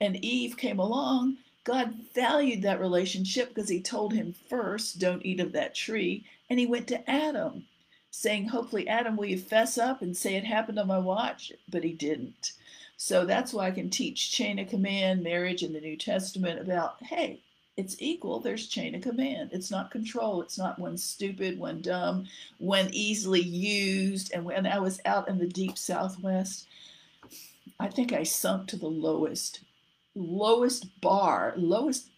[0.00, 5.38] and Eve came along, God valued that relationship because he told him first, don't eat
[5.38, 6.24] of that tree.
[6.50, 7.64] And he went to Adam,
[8.10, 11.52] saying, Hopefully, Adam, will you fess up and say it happened on my watch?
[11.68, 12.54] But he didn't.
[13.00, 17.00] So that's why I can teach chain of command, marriage in the New Testament about,
[17.00, 17.40] hey,
[17.76, 18.40] it's equal.
[18.40, 19.50] There's chain of command.
[19.52, 20.42] It's not control.
[20.42, 22.26] It's not one stupid, one dumb,
[22.58, 24.32] one easily used.
[24.34, 26.66] And when I was out in the deep Southwest,
[27.78, 29.60] I think I sunk to the lowest,
[30.16, 32.08] lowest bar, lowest,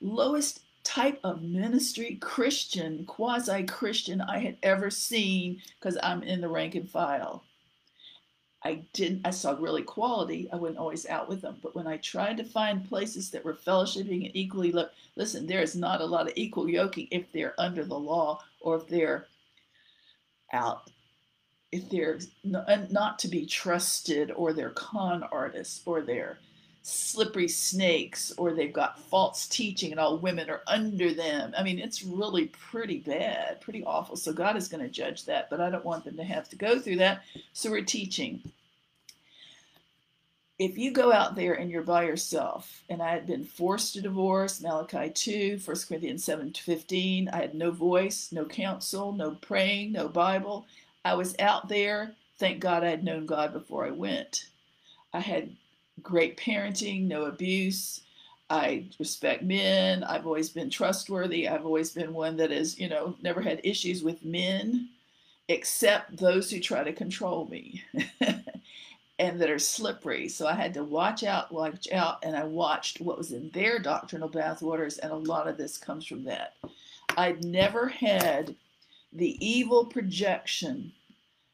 [0.00, 6.48] lowest type of ministry, Christian, quasi Christian I had ever seen because I'm in the
[6.48, 7.44] rank and file.
[8.64, 10.48] I didn't, I saw really quality.
[10.50, 11.58] I wasn't always out with them.
[11.62, 15.60] But when I tried to find places that were fellowshipping and equally, look, listen, there
[15.60, 19.26] is not a lot of equal yoking if they're under the law or if they're
[20.52, 20.90] out,
[21.72, 26.38] if they're not to be trusted or they're con artists or they're
[26.86, 31.54] slippery snakes or they've got false teaching and all women are under them.
[31.56, 34.16] I mean, it's really pretty bad, pretty awful.
[34.16, 36.56] So God is going to judge that, but I don't want them to have to
[36.56, 37.22] go through that.
[37.54, 38.42] So we're teaching.
[40.58, 44.02] If you go out there and you're by yourself, and I had been forced to
[44.02, 49.92] divorce, Malachi 2, 1 Corinthians 7 15, I had no voice, no counsel, no praying,
[49.92, 50.66] no Bible.
[51.02, 52.14] I was out there.
[52.38, 54.50] Thank God I had known God before I went.
[55.14, 55.56] I had
[56.02, 58.02] great parenting, no abuse.
[58.50, 60.04] I respect men.
[60.04, 61.48] I've always been trustworthy.
[61.48, 64.90] I've always been one that has, you know, never had issues with men,
[65.48, 67.82] except those who try to control me
[69.18, 70.28] and that are slippery.
[70.28, 73.78] So I had to watch out, watch out, and I watched what was in their
[73.78, 76.54] doctrinal bathwaters, and a lot of this comes from that.
[77.16, 78.54] I'd never had
[79.12, 80.92] the evil projection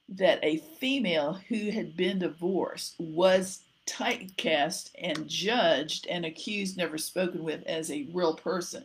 [0.08, 7.42] that a female who had been divorced was typecast and judged and accused, never spoken
[7.42, 8.84] with as a real person.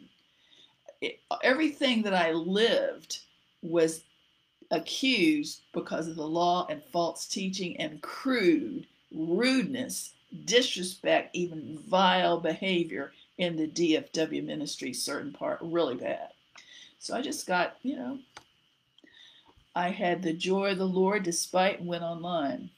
[1.02, 3.20] It, everything that I lived
[3.62, 4.04] was
[4.72, 10.14] accused because of the law and false teaching and crude rudeness,
[10.46, 16.30] disrespect, even vile behavior in the DFW ministry, certain part, really bad.
[17.00, 18.20] So I just got, you know,
[19.76, 22.70] I had the joy of the Lord despite went online.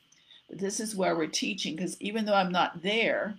[0.49, 3.37] But this is where we're teaching because even though I'm not there,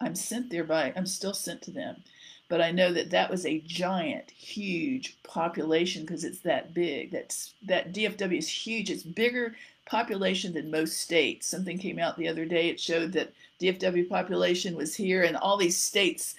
[0.00, 2.02] I'm sent there by, I'm still sent to them.
[2.48, 7.12] But I know that that was a giant, huge population because it's that big.
[7.12, 8.90] That's that DFW is huge.
[8.90, 11.46] It's bigger population than most states.
[11.46, 12.68] Something came out the other day.
[12.68, 16.34] It showed that DFW population was here, and all these states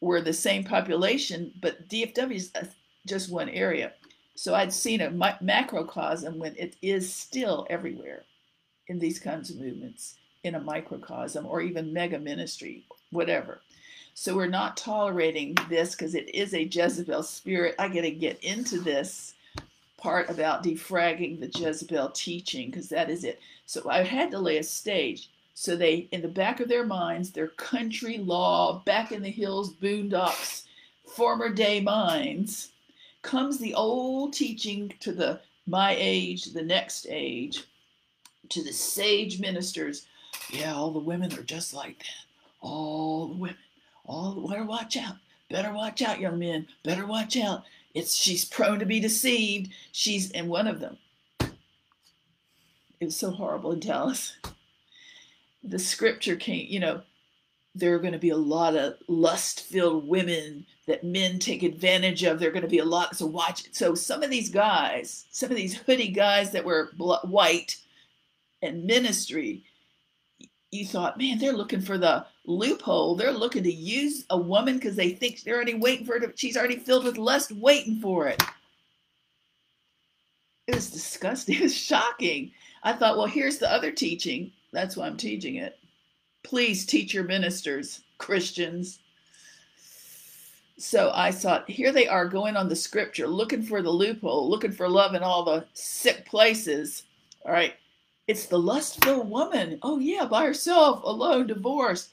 [0.00, 2.64] were the same population, but DFW is uh,
[3.06, 3.92] just one area.
[4.34, 8.24] So I'd seen a macrocosm when it is still everywhere
[8.88, 13.60] in these kinds of movements in a microcosm or even mega ministry, whatever.
[14.14, 17.74] So we're not tolerating this because it is a Jezebel spirit.
[17.78, 19.34] I got to get into this
[19.96, 23.40] part about defragging the Jezebel teaching because that is it.
[23.66, 25.30] So I had to lay a stage.
[25.54, 29.72] So they, in the back of their minds, their country law, back in the hills,
[29.74, 30.64] boondocks,
[31.06, 32.70] former day minds,
[33.22, 37.64] comes the old teaching to the my age, the next age,
[38.52, 40.06] to the sage ministers.
[40.50, 42.26] Yeah, all the women are just like that.
[42.60, 43.56] All the women.
[44.04, 45.16] All better watch out.
[45.50, 46.66] Better watch out, young men.
[46.82, 47.64] Better watch out.
[47.94, 49.72] It's she's prone to be deceived.
[49.92, 50.96] She's in one of them.
[53.00, 54.36] It was so horrible in Dallas.
[55.64, 57.02] The scripture came, you know,
[57.74, 62.38] there are going to be a lot of lust-filled women that men take advantage of.
[62.38, 63.16] There are going to be a lot.
[63.16, 63.64] So watch.
[63.72, 67.76] So some of these guys, some of these hoodie guys that were white
[68.62, 69.64] and ministry,
[70.70, 73.14] you thought, man, they're looking for the loophole.
[73.14, 76.38] They're looking to use a woman because they think they're already waiting for it.
[76.38, 78.42] She's already filled with lust, waiting for it.
[80.66, 81.56] It was disgusting.
[81.58, 82.52] It was shocking.
[82.82, 84.52] I thought, well, here's the other teaching.
[84.72, 85.78] That's why I'm teaching it.
[86.42, 89.00] Please teach your ministers, Christians.
[90.78, 94.72] So I thought, here they are going on the scripture, looking for the loophole, looking
[94.72, 97.04] for love in all the sick places.
[97.44, 97.74] All right.
[98.28, 99.78] It's the lustful woman.
[99.82, 102.10] Oh, yeah, by herself, alone, divorced.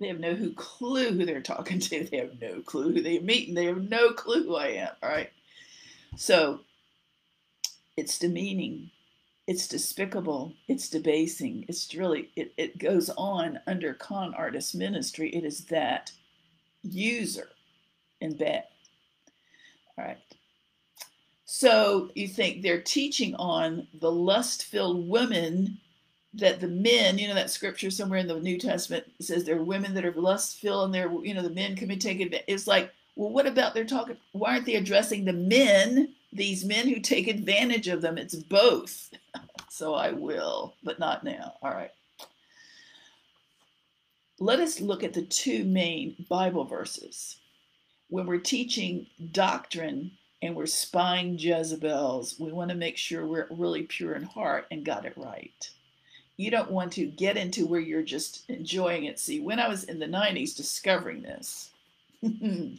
[0.00, 2.04] They have no clue who they're talking to.
[2.04, 3.54] They have no clue who they're meeting.
[3.54, 4.90] They have no clue who I am.
[5.02, 5.30] All right.
[6.16, 6.60] So
[7.96, 8.90] it's demeaning.
[9.46, 10.52] It's despicable.
[10.68, 11.64] It's debasing.
[11.68, 15.30] It's really, it, it goes on under con artist ministry.
[15.30, 16.12] It is that
[16.82, 17.48] user
[18.20, 18.64] in bed.
[19.96, 20.18] All right.
[21.50, 25.78] So you think they're teaching on the lust filled women
[26.34, 29.64] that the men, you know, that scripture somewhere in the New Testament says there are
[29.64, 32.28] women that are lust filled and they're, you know, the men can be taken.
[32.46, 34.18] It's like, well, what about they're talking?
[34.32, 38.18] Why aren't they addressing the men, these men who take advantage of them?
[38.18, 39.08] It's both.
[39.70, 41.54] so I will, but not now.
[41.62, 41.92] All right.
[44.38, 47.38] Let us look at the two main Bible verses.
[48.10, 50.10] When we're teaching doctrine
[50.42, 54.84] and we're spying Jezebels, we want to make sure we're really pure in heart and
[54.84, 55.70] got it right
[56.38, 59.18] you don't want to get into where you're just enjoying it.
[59.18, 61.70] See, when I was in the 90s discovering this,
[62.22, 62.78] and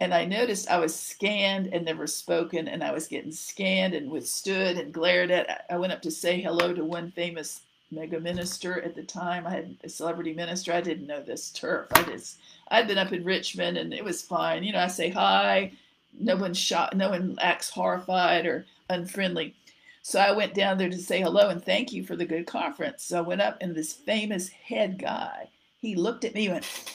[0.00, 4.76] I noticed I was scanned and never spoken, and I was getting scanned and withstood
[4.76, 5.64] and glared at.
[5.70, 9.46] I went up to say hello to one famous mega minister at the time.
[9.46, 10.74] I had a celebrity minister.
[10.74, 11.86] I didn't know this turf.
[11.94, 14.64] I just I'd been up in Richmond and it was fine.
[14.64, 15.72] You know, I say hi.
[16.18, 16.96] No one shot.
[16.96, 19.54] No one acts horrified or unfriendly.
[20.02, 23.04] So I went down there to say hello and thank you for the good conference.
[23.04, 25.48] So I went up and this famous head guy,
[25.78, 26.92] he looked at me and went,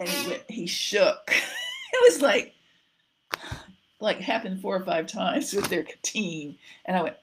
[0.00, 1.20] and he went, he shook.
[1.92, 2.54] it was like,
[4.00, 6.56] like happened four or five times with their team.
[6.86, 7.16] And I went,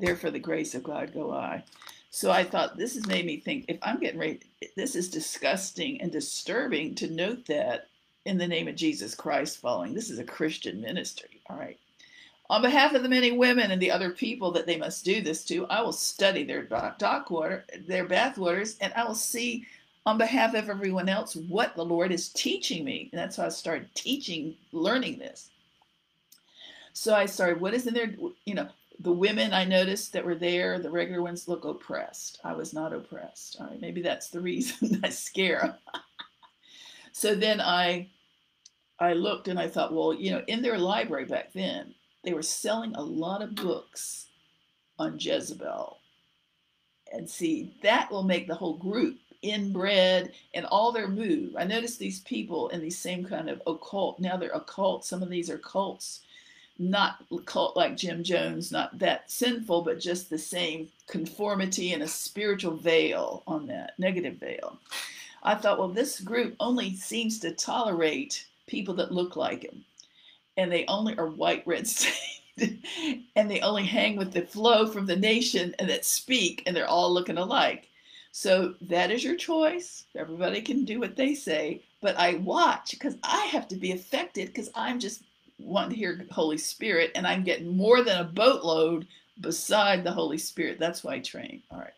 [0.00, 1.64] there for the grace of God go I.
[2.10, 4.40] So I thought this has made me think if I'm getting ready,
[4.76, 7.89] this is disgusting and disturbing to note that
[8.24, 9.94] in the name of Jesus Christ following.
[9.94, 11.40] This is a Christian ministry.
[11.48, 11.78] All right.
[12.48, 15.44] On behalf of the many women and the other people that they must do this
[15.44, 19.66] to, I will study their dock water, their bathwaters, and I will see
[20.04, 23.08] on behalf of everyone else what the Lord is teaching me.
[23.12, 25.50] And that's how I started teaching, learning this.
[26.92, 28.12] So I started, what is in there?
[28.44, 32.40] You know, the women I noticed that were there, the regular ones look oppressed.
[32.42, 33.58] I was not oppressed.
[33.60, 36.02] All right, maybe that's the reason I scare them.
[37.12, 38.08] So then I
[38.98, 42.42] I looked and I thought, well, you know, in their library back then, they were
[42.42, 44.26] selling a lot of books
[44.98, 45.96] on Jezebel.
[47.12, 51.56] And see, that will make the whole group inbred and all their move.
[51.56, 55.04] I noticed these people in these same kind of occult, now they're occult.
[55.04, 56.20] Some of these are cults,
[56.78, 62.08] not cult like Jim Jones, not that sinful, but just the same conformity and a
[62.08, 64.78] spiritual veil on that, negative veil.
[65.42, 69.84] I thought, well, this group only seems to tolerate people that look like him.
[70.56, 72.84] And they only are white red stained.
[73.36, 76.88] And they only hang with the flow from the nation and that speak and they're
[76.88, 77.88] all looking alike.
[78.32, 80.04] So that is your choice.
[80.14, 81.82] Everybody can do what they say.
[82.02, 85.22] But i watch because i have to be affected because i'm just
[85.58, 89.06] wanting to hear holy spirit and i'm getting more than a boatload
[89.40, 90.78] beside the holy spirit.
[90.78, 91.62] That's why i train.
[91.70, 91.92] All right.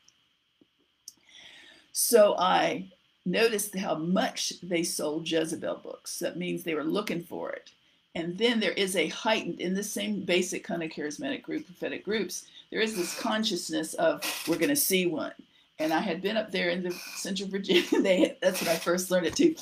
[1.93, 2.89] So i
[3.25, 6.19] noticed how much they sold Jezebel books.
[6.19, 7.71] That means they were looking for it.
[8.15, 12.05] And then there is a heightened, in the same basic kind of charismatic group, prophetic
[12.05, 15.33] groups, there is this consciousness of we're going to see one.
[15.79, 17.83] And I had been up there in the Central Virginia.
[18.03, 19.55] They that's when I first learned it too.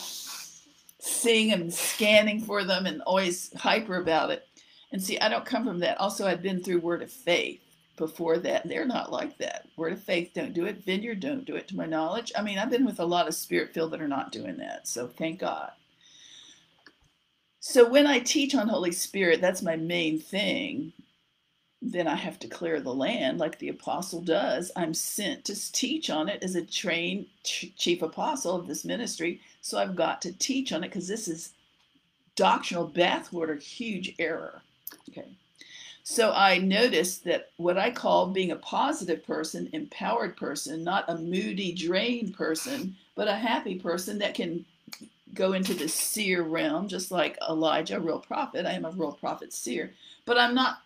[0.98, 4.46] Seeing and scanning for them and always hyper about it.
[4.92, 5.98] And see, I don't come from that.
[5.98, 7.60] Also, I'd been through Word of Faith
[8.00, 8.68] before that.
[8.68, 9.68] They're not like that.
[9.76, 10.84] Word of Faith don't do it.
[10.84, 12.32] Vineyard don't do it, to my knowledge.
[12.36, 14.88] I mean, I've been with a lot of spirit filled that are not doing that.
[14.88, 15.70] So thank God.
[17.60, 20.92] So when I teach on Holy Spirit, that's my main thing.
[21.82, 24.72] Then I have to clear the land like the apostle does.
[24.76, 29.40] I'm sent to teach on it as a trained chief apostle of this ministry.
[29.62, 31.52] So I've got to teach on it because this is
[32.36, 34.62] doctrinal bathwater, huge error.
[35.10, 35.28] Okay.
[36.10, 41.16] So I noticed that what I call being a positive person, empowered person, not a
[41.16, 44.64] moody, drained person, but a happy person that can
[45.34, 48.66] go into the seer realm, just like Elijah, a real prophet.
[48.66, 49.92] I am a real prophet seer,
[50.24, 50.78] but I'm not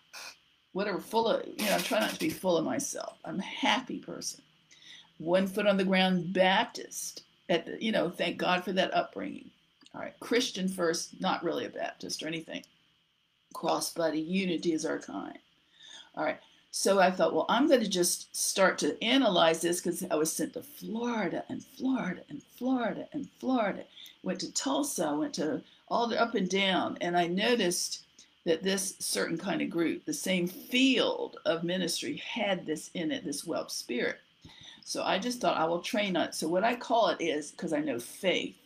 [0.73, 3.17] whatever full of, you know, I try not to be full of myself.
[3.25, 4.43] I'm a happy person.
[5.17, 7.23] One foot on the ground Baptist.
[7.49, 9.49] At the, you know, thank God for that upbringing.
[9.95, 12.63] All right, Christian first, not really a Baptist or anything.
[13.55, 15.39] Crossbody unity is our kind.
[16.15, 16.39] All right.
[16.71, 20.31] So I thought, well, I'm going to just start to analyze this because I was
[20.31, 23.85] sent to Florida and Florida and Florida and Florida.
[24.23, 28.03] Went to Tulsa, went to all the up and down, and I noticed
[28.43, 33.23] that this certain kind of group, the same field of ministry, had this in it,
[33.23, 34.17] this whelp spirit.
[34.83, 36.35] So I just thought I will train on it.
[36.35, 38.57] So what I call it is because I know faith.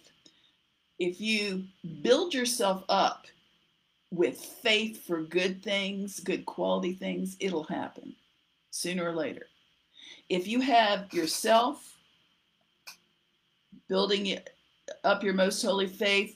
[0.97, 1.65] If you
[2.01, 3.27] build yourself up
[4.11, 8.15] with faith for good things, good quality things, it'll happen
[8.71, 9.47] sooner or later.
[10.29, 11.97] If you have yourself
[13.87, 14.37] building
[15.03, 16.35] up your most holy faith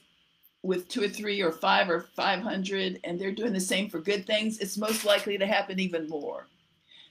[0.62, 4.26] with two or three or five or 500, and they're doing the same for good
[4.26, 6.48] things, it's most likely to happen even more.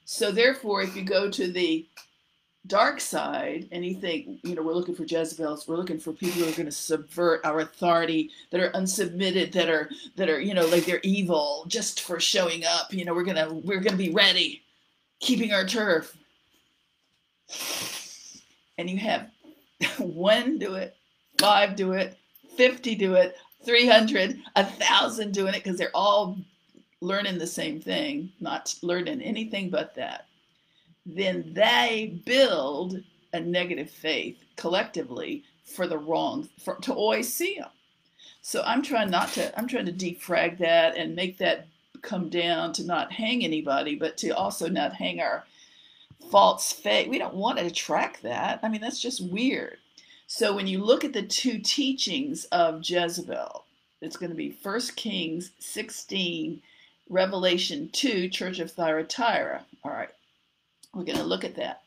[0.04, 1.86] So, therefore, if you go to the
[2.68, 6.42] dark side and you think you know we're looking for jezebels we're looking for people
[6.42, 10.54] who are going to subvert our authority that are unsubmitted that are that are you
[10.54, 14.10] know like they're evil just for showing up you know we're gonna we're gonna be
[14.10, 14.62] ready
[15.22, 16.14] keeping our turf.
[18.76, 19.30] And you have
[19.98, 20.96] one do it
[21.38, 22.16] five do it
[22.56, 26.36] 50 do it 300 a thousand doing it because they're all
[27.00, 30.26] learning the same thing not learning anything but that
[31.04, 37.70] then they build a negative faith collectively for the wrong, for, to always see them.
[38.42, 41.68] So I'm trying not to, I'm trying to defrag that and make that
[42.02, 45.44] come down to not hang anybody, but to also not hang our
[46.30, 47.08] false faith.
[47.08, 48.60] We don't want to attract that.
[48.62, 49.78] I mean, that's just weird.
[50.26, 53.64] So when you look at the two teachings of Jezebel,
[54.00, 56.60] it's going to be 1 Kings 16,
[57.08, 59.64] Revelation 2, Church of Thyatira.
[59.84, 60.08] All right.
[60.94, 61.82] We're going to look at that.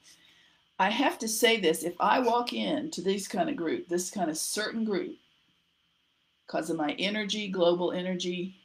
[0.77, 4.29] I have to say this if I walk into this kind of group, this kind
[4.29, 5.15] of certain group,
[6.45, 8.55] because of my energy, global energy,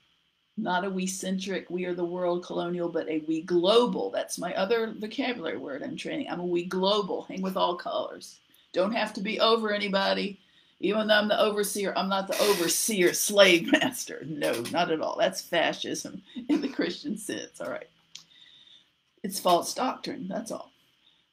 [0.56, 4.10] not a we centric, we are the world colonial, but a we global.
[4.10, 6.28] That's my other vocabulary word I'm training.
[6.28, 8.38] I'm a we global, hang with all colors.
[8.72, 10.38] Don't have to be over anybody.
[10.80, 14.22] Even though I'm the overseer, I'm not the overseer slave master.
[14.26, 15.16] No, not at all.
[15.18, 17.60] That's fascism in the Christian sense.
[17.60, 17.88] All right.
[19.22, 20.28] It's false doctrine.
[20.28, 20.70] That's all.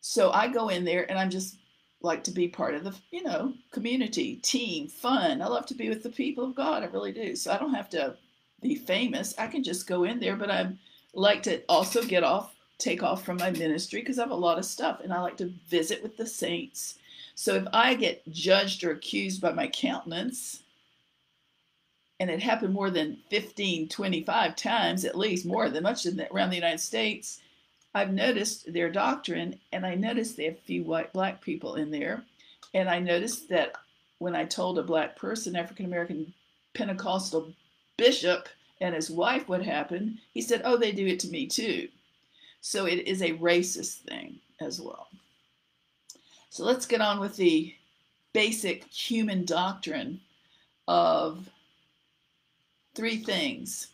[0.02, 1.58] So I go in there and I'm just
[2.02, 5.42] like to be part of the, you know, community, team, fun.
[5.42, 6.84] I love to be with the people of God.
[6.84, 7.36] I really do.
[7.36, 8.16] So I don't have to
[8.62, 9.34] be famous.
[9.38, 10.72] I can just go in there, but I
[11.14, 14.60] like to also get off, take off from my ministry because I have a lot
[14.60, 17.00] of stuff and I like to visit with the saints.
[17.36, 20.64] So if I get judged or accused by my countenance,
[22.20, 26.56] and it happened more than 15, 25 times at least, more than much around the
[26.56, 27.42] United States,
[27.98, 32.24] I've noticed their doctrine, and I noticed they have few white black people in there.
[32.76, 33.74] And I noticed that
[34.20, 36.32] when I told a black person, African American
[36.76, 37.52] Pentecostal
[37.98, 38.50] bishop,
[38.82, 41.88] and his wife what happened, he said, Oh, they do it to me too.
[42.62, 45.08] So it is a racist thing as well.
[46.52, 47.74] So let's get on with the
[48.32, 50.22] basic human doctrine
[50.88, 51.50] of
[52.94, 53.88] three things.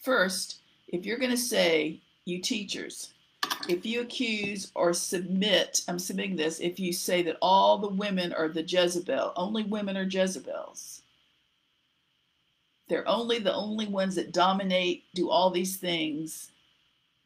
[0.00, 0.56] First,
[0.88, 3.12] if you're going to say you teachers,
[3.68, 8.32] if you accuse or submit, I'm submitting this, if you say that all the women
[8.32, 11.02] are the Jezebel, only women are Jezebels.
[12.88, 16.50] They're only the only ones that dominate, do all these things.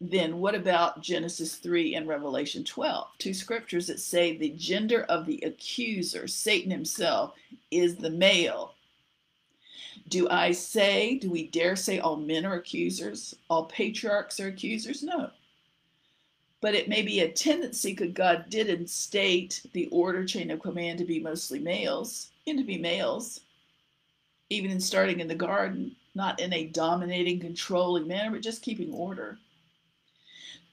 [0.01, 3.07] then what about Genesis 3 and Revelation 12?
[3.19, 7.35] Two scriptures that say the gender of the accuser, Satan himself,
[7.71, 8.72] is the male.
[10.13, 13.35] Do I say, do we dare say all men are accusers?
[13.49, 15.03] All patriarchs are accusers?
[15.03, 15.31] No.
[16.61, 20.99] But it may be a tendency because God did instate the order chain of command
[20.99, 23.41] to be mostly males and to be males,
[24.51, 28.93] even in starting in the garden, not in a dominating, controlling manner, but just keeping
[28.93, 29.39] order.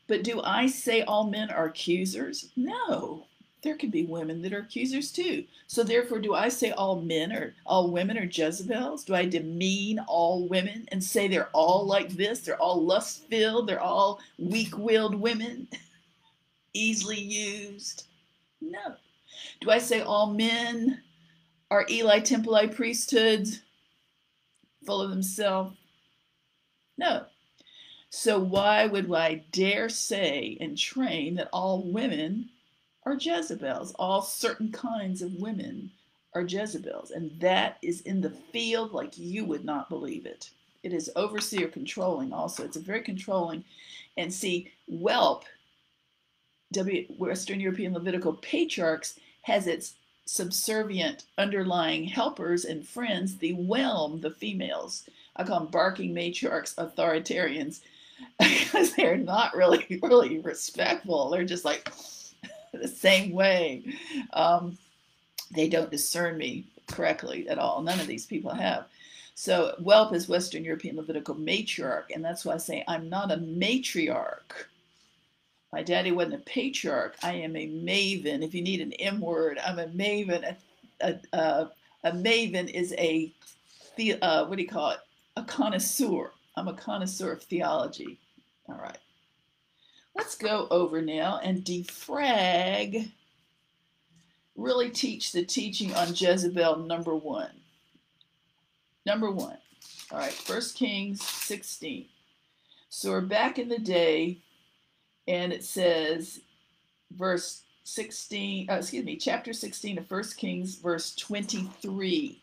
[0.08, 2.50] But do I say all men are accusers?
[2.58, 3.24] No
[3.62, 5.44] there can be women that are accusers too.
[5.68, 9.04] So therefore, do I say all men or all women are Jezebels?
[9.04, 12.40] Do I demean all women and say they're all like this?
[12.40, 13.68] They're all lust filled.
[13.68, 15.68] They're all weak willed women,
[16.74, 18.06] easily used?
[18.62, 18.96] No.
[19.62, 21.02] Do I say all men
[21.70, 23.62] are Eli Templite priesthoods,
[24.86, 25.76] full of themselves?
[26.98, 27.26] No.
[28.10, 32.50] So why would I dare say and train that all women
[33.10, 33.94] are Jezebels.
[33.98, 35.92] All certain kinds of women
[36.36, 37.12] are Jezebels.
[37.12, 40.52] And that is in the field like you would not believe it.
[40.84, 42.64] It is overseer controlling also.
[42.64, 43.64] It's a very controlling.
[44.18, 45.44] And see, whelp,
[46.72, 49.96] w, Western European Levitical patriarchs, has its
[50.26, 55.10] subservient underlying helpers and friends, the whelm, the females.
[55.36, 57.82] I call them barking matriarchs, authoritarians,
[58.40, 61.30] because they're not really, really respectful.
[61.30, 61.92] They're just like,
[62.74, 63.84] the same way.
[64.34, 64.78] Um,
[65.52, 67.82] they don't discern me correctly at all.
[67.82, 68.86] None of these people have.
[69.36, 73.38] So whelp is Western European Levitical matriarch, and that's why I say I'm not a
[73.38, 74.66] matriarch.
[75.72, 77.16] My daddy wasn't a patriarch.
[77.24, 78.44] I am a maven.
[78.44, 80.44] If you need an M word, I'm a maven.
[80.44, 81.72] A, a, a,
[82.04, 83.32] a maven is a,
[84.22, 85.00] uh, what do you call it?
[85.38, 86.32] A connoisseur.
[86.58, 88.18] I'm a connoisseur of theology.
[88.68, 88.98] All right.
[90.16, 93.12] Let's go over now and defrag,
[94.56, 97.52] really teach the teaching on Jezebel number one.
[99.06, 99.58] Number one.
[100.12, 102.06] All right, First Kings 16.
[102.90, 104.40] So we're back in the day,
[105.28, 106.42] and it says,
[107.12, 112.42] verse 16, uh, excuse me, chapter 16 of First Kings, verse 23.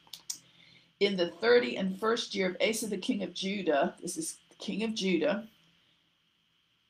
[1.01, 4.83] In the 30 and first year of Asa the king of Judah, this is king
[4.83, 5.47] of Judah,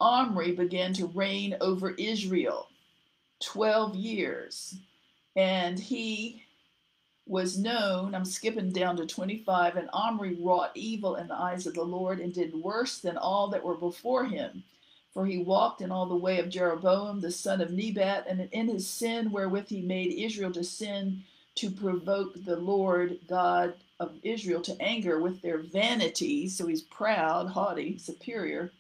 [0.01, 2.69] Omri began to reign over Israel
[3.41, 4.77] 12 years.
[5.37, 6.43] And he
[7.27, 11.75] was known, I'm skipping down to 25, and Omri wrought evil in the eyes of
[11.75, 14.65] the Lord and did worse than all that were before him.
[15.13, 18.69] For he walked in all the way of Jeroboam the son of Nebat, and in
[18.69, 21.25] his sin wherewith he made Israel to sin
[21.57, 26.57] to provoke the Lord God of Israel to anger with their vanities.
[26.57, 28.73] So he's proud, haughty, superior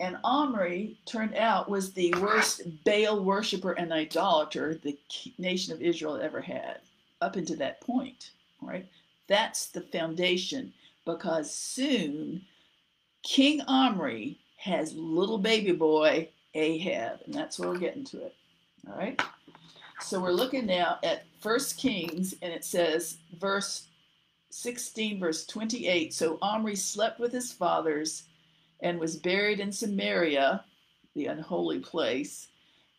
[0.00, 4.96] and Omri turned out was the worst Baal worshiper and idolater the
[5.38, 6.78] nation of Israel ever had
[7.20, 8.30] up until that point.
[8.60, 8.86] Right?
[9.26, 10.72] That's the foundation
[11.04, 12.42] because soon
[13.22, 18.34] King Omri has little baby boy Ahab, and that's where we're getting to it.
[18.88, 19.20] All right.
[20.00, 23.86] So we're looking now at First Kings, and it says, verse
[24.50, 26.14] 16, verse 28.
[26.14, 28.24] So Omri slept with his fathers
[28.80, 30.64] and was buried in Samaria,
[31.14, 32.48] the unholy place.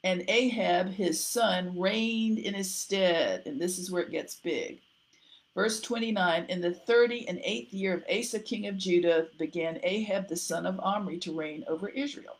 [0.03, 3.43] And Ahab, his son, reigned in his stead.
[3.45, 4.81] And this is where it gets big.
[5.55, 10.27] Verse 29 In the thirty and eighth year of Asa, king of Judah, began Ahab
[10.27, 12.37] the son of Omri to reign over Israel.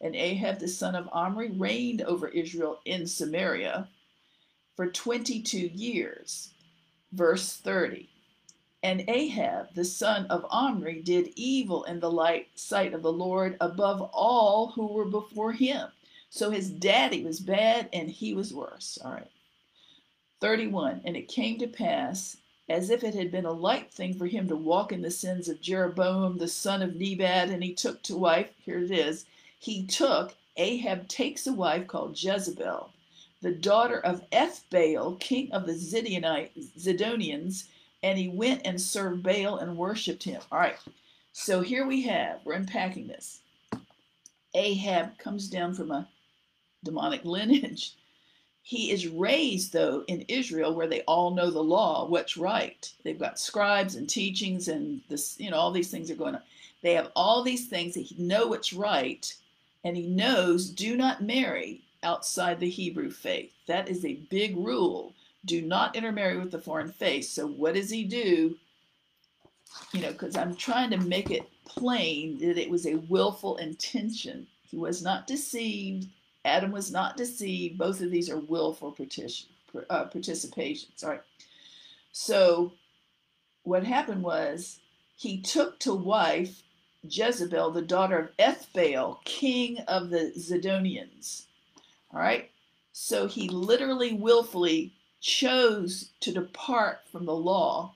[0.00, 3.88] And Ahab the son of Omri reigned over Israel in Samaria
[4.76, 6.50] for 22 years.
[7.12, 8.09] Verse 30
[8.82, 13.56] and Ahab, the son of Omri, did evil in the light sight of the Lord
[13.60, 15.88] above all who were before him.
[16.30, 18.98] So his daddy was bad and he was worse.
[19.04, 19.30] All right.
[20.40, 21.02] 31.
[21.04, 24.48] And it came to pass, as if it had been a light thing for him
[24.48, 28.16] to walk in the sins of Jeroboam, the son of Nebat, and he took to
[28.16, 29.26] wife, here it is,
[29.58, 32.90] he took, Ahab takes a wife called Jezebel,
[33.42, 37.64] the daughter of Ethbaal, king of the Zidonians,
[38.02, 40.40] and he went and served Baal and worshiped him.
[40.50, 40.78] All right,
[41.32, 43.40] so here we have, we're unpacking this.
[44.54, 46.08] Ahab comes down from a
[46.82, 47.94] demonic lineage.
[48.62, 52.92] He is raised, though, in Israel where they all know the law, what's right.
[53.02, 56.42] They've got scribes and teachings, and this, you know, all these things are going on.
[56.82, 59.32] They have all these things that he know what's right,
[59.84, 63.52] and he knows do not marry outside the Hebrew faith.
[63.66, 65.14] That is a big rule
[65.44, 67.26] do not intermarry with the foreign faith.
[67.26, 68.56] So what does he do?
[69.92, 74.46] you know, because I'm trying to make it plain that it was a willful intention.
[74.62, 76.08] He was not deceived.
[76.44, 77.78] Adam was not deceived.
[77.78, 79.48] Both of these are willful partition,
[79.88, 81.02] uh, participations.
[81.02, 81.22] All right.
[82.12, 82.72] So
[83.62, 84.80] what happened was
[85.16, 86.62] he took to wife
[87.02, 91.46] Jezebel, the daughter of Ethbaal, king of the Zidonians.
[92.12, 92.50] All right.
[92.92, 97.94] So he literally, willfully chose to depart from the law,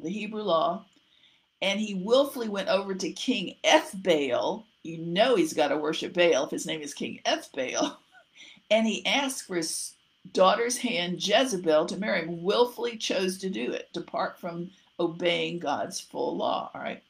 [0.00, 0.84] the Hebrew law,
[1.60, 4.64] and he willfully went over to King Ethbaal.
[4.82, 7.96] You know he's got to worship Baal if his name is King Ethbaal.
[8.70, 9.94] And he asked for his
[10.34, 16.00] daughter's hand, Jezebel, to marry him, willfully chose to do it, depart from obeying God's
[16.00, 16.70] full law.
[16.74, 17.02] All right.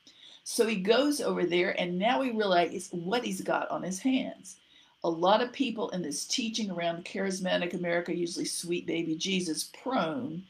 [0.44, 4.56] So he goes over there, and now we realize what he's got on his hands.
[5.04, 10.42] A lot of people in this teaching around charismatic America, usually sweet baby Jesus prone,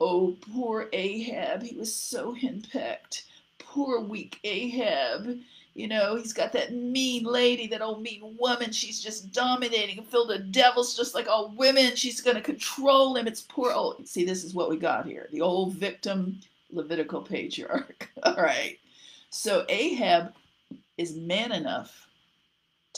[0.00, 3.24] oh, poor Ahab, he was so henpecked
[3.68, 5.38] poor weak Ahab.
[5.74, 8.72] You know, he's got that mean lady, that old mean woman.
[8.72, 11.94] She's just dominating and filled with devils, just like all women.
[11.94, 13.28] She's going to control him.
[13.28, 14.08] It's poor old.
[14.08, 16.40] See, this is what we got here the old victim
[16.70, 18.10] Levitical patriarch.
[18.24, 18.78] all right.
[19.30, 20.34] So Ahab
[20.96, 22.07] is man enough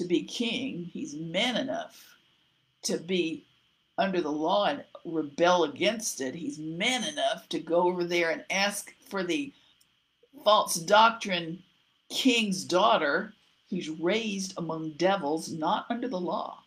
[0.00, 2.16] to be king, he's man enough
[2.82, 3.44] to be
[3.98, 6.34] under the law and rebel against it.
[6.34, 9.52] He's man enough to go over there and ask for the
[10.42, 11.62] false doctrine
[12.08, 13.34] king's daughter
[13.68, 16.62] who's raised among devils, not under the law.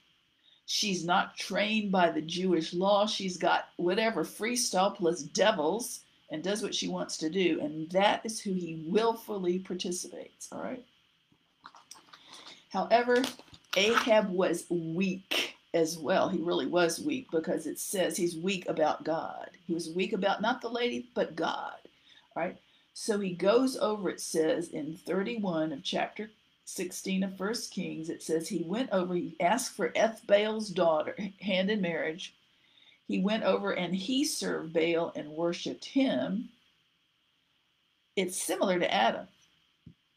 [0.68, 3.08] She's not trained by the Jewish law.
[3.08, 7.60] She's got whatever freestyle plus devils and does what she wants to do.
[7.62, 10.50] And that is who he willfully participates.
[10.52, 10.86] All right.
[12.74, 13.22] However,
[13.78, 16.28] Ahab was weak as well.
[16.28, 19.52] He really was weak because it says he's weak about God.
[19.68, 21.76] He was weak about not the lady, but God.
[22.36, 22.58] All right.
[22.96, 26.32] So he goes over, it says in 31 of chapter
[26.66, 31.70] 16 of First Kings, it says he went over, he asked for Ethbaal's daughter, hand
[31.70, 32.34] in marriage.
[33.08, 36.50] He went over and he served Baal and worshiped him.
[38.16, 39.28] It's similar to Adam.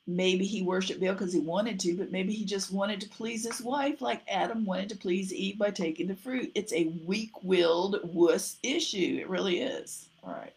[0.08, 3.44] Maybe he worshiped Baal because he wanted to, but maybe he just wanted to please
[3.44, 6.52] his wife, like Adam wanted to please Eve by taking the fruit.
[6.54, 9.18] It's a weak willed wuss issue.
[9.20, 10.06] It really is.
[10.22, 10.52] All right.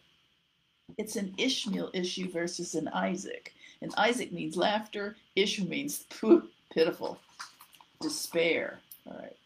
[0.98, 3.52] It's an Ishmael issue versus an Isaac.
[3.82, 6.04] And Isaac means laughter, Ishmael means
[6.72, 7.18] pitiful,
[8.00, 8.78] despair.
[9.06, 9.36] All right.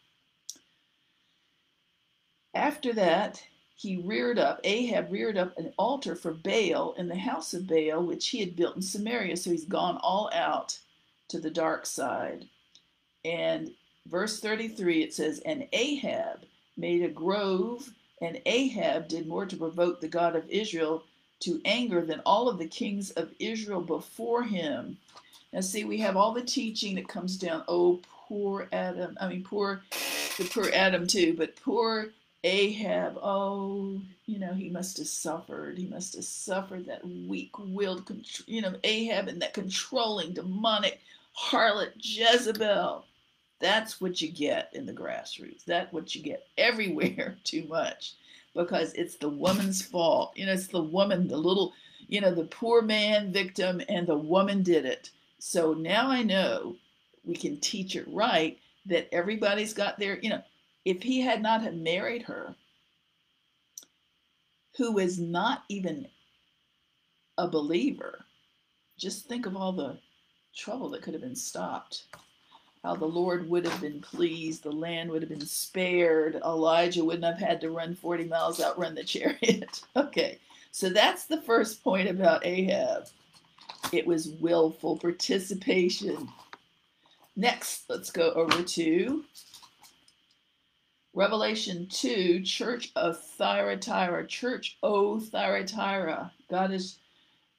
[2.53, 3.43] After that,
[3.75, 8.03] he reared up, Ahab reared up an altar for Baal in the house of Baal,
[8.03, 9.35] which he had built in Samaria.
[9.37, 10.79] So he's gone all out
[11.29, 12.47] to the dark side.
[13.25, 13.71] And
[14.07, 16.45] verse 33, it says, And Ahab
[16.77, 17.89] made a grove,
[18.21, 21.03] and Ahab did more to provoke the God of Israel
[21.41, 24.97] to anger than all of the kings of Israel before him.
[25.51, 27.63] Now, see, we have all the teaching that comes down.
[27.67, 29.17] Oh, poor Adam.
[29.19, 29.83] I mean, poor,
[30.37, 32.09] the poor Adam too, but poor
[32.45, 33.17] Ahab.
[33.23, 35.79] Oh, you know, he must have suffered.
[35.79, 38.11] He must have suffered that weak-willed,
[38.45, 41.01] you know, Ahab and that controlling, demonic
[41.35, 43.03] harlot Jezebel.
[43.59, 45.65] That's what you get in the grassroots.
[45.65, 47.35] That's what you get everywhere.
[47.43, 48.13] Too much
[48.53, 50.33] because it's the woman's fault.
[50.35, 51.73] You know, it's the woman, the little,
[52.07, 55.09] you know, the poor man victim, and the woman did it.
[55.39, 56.75] So now I know
[57.25, 60.43] we can teach it right that everybody's got their, you know,
[60.85, 62.55] if he had not have married her,
[64.77, 66.07] who is not even
[67.37, 68.23] a believer,
[68.97, 69.97] just think of all the
[70.55, 72.05] trouble that could have been stopped
[72.85, 77.23] how the Lord would have been pleased, the land would have been spared, Elijah wouldn't
[77.23, 79.81] have had to run 40 miles, outrun the chariot.
[79.95, 80.37] okay,
[80.69, 83.07] so that's the first point about Ahab.
[83.91, 86.29] It was willful participation.
[87.35, 89.25] Next, let's go over to
[91.15, 96.33] Revelation 2, Church of Thyatira, Church O Thyatira.
[96.49, 96.97] God is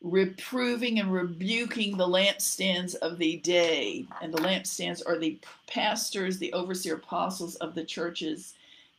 [0.02, 4.04] reproving and rebuking the lampstands of the day.
[4.20, 8.52] And the lampstands are the pastors, the overseer apostles of the churches.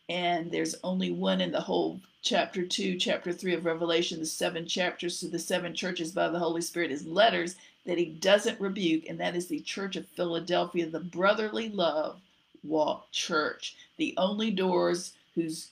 [0.09, 4.65] And there's only one in the whole chapter 2, chapter 3 of Revelation, the seven
[4.65, 9.07] chapters to the seven churches by the Holy Spirit is letters that he doesn't rebuke,
[9.07, 12.19] and that is the Church of Philadelphia, the brotherly love
[12.67, 15.69] walk church, the only doors whose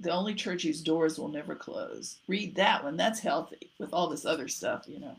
[0.00, 2.16] the only church whose doors will never close.
[2.26, 2.96] Read that one.
[2.96, 5.16] That's healthy with all this other stuff, you know.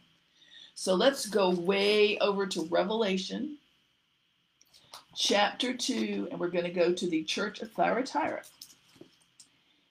[0.74, 3.58] So let's go way over to Revelation
[5.16, 8.44] chapter 2, and we're going to go to the church of Thyatira.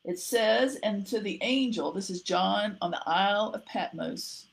[0.05, 4.45] It says, And to the angel, this is John on the Isle of Patmos,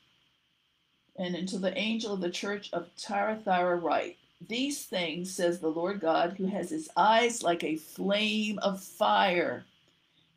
[1.16, 4.16] And unto the angel of the church of Thyatira write,
[4.48, 9.64] These things says the Lord God, who has his eyes like a flame of fire,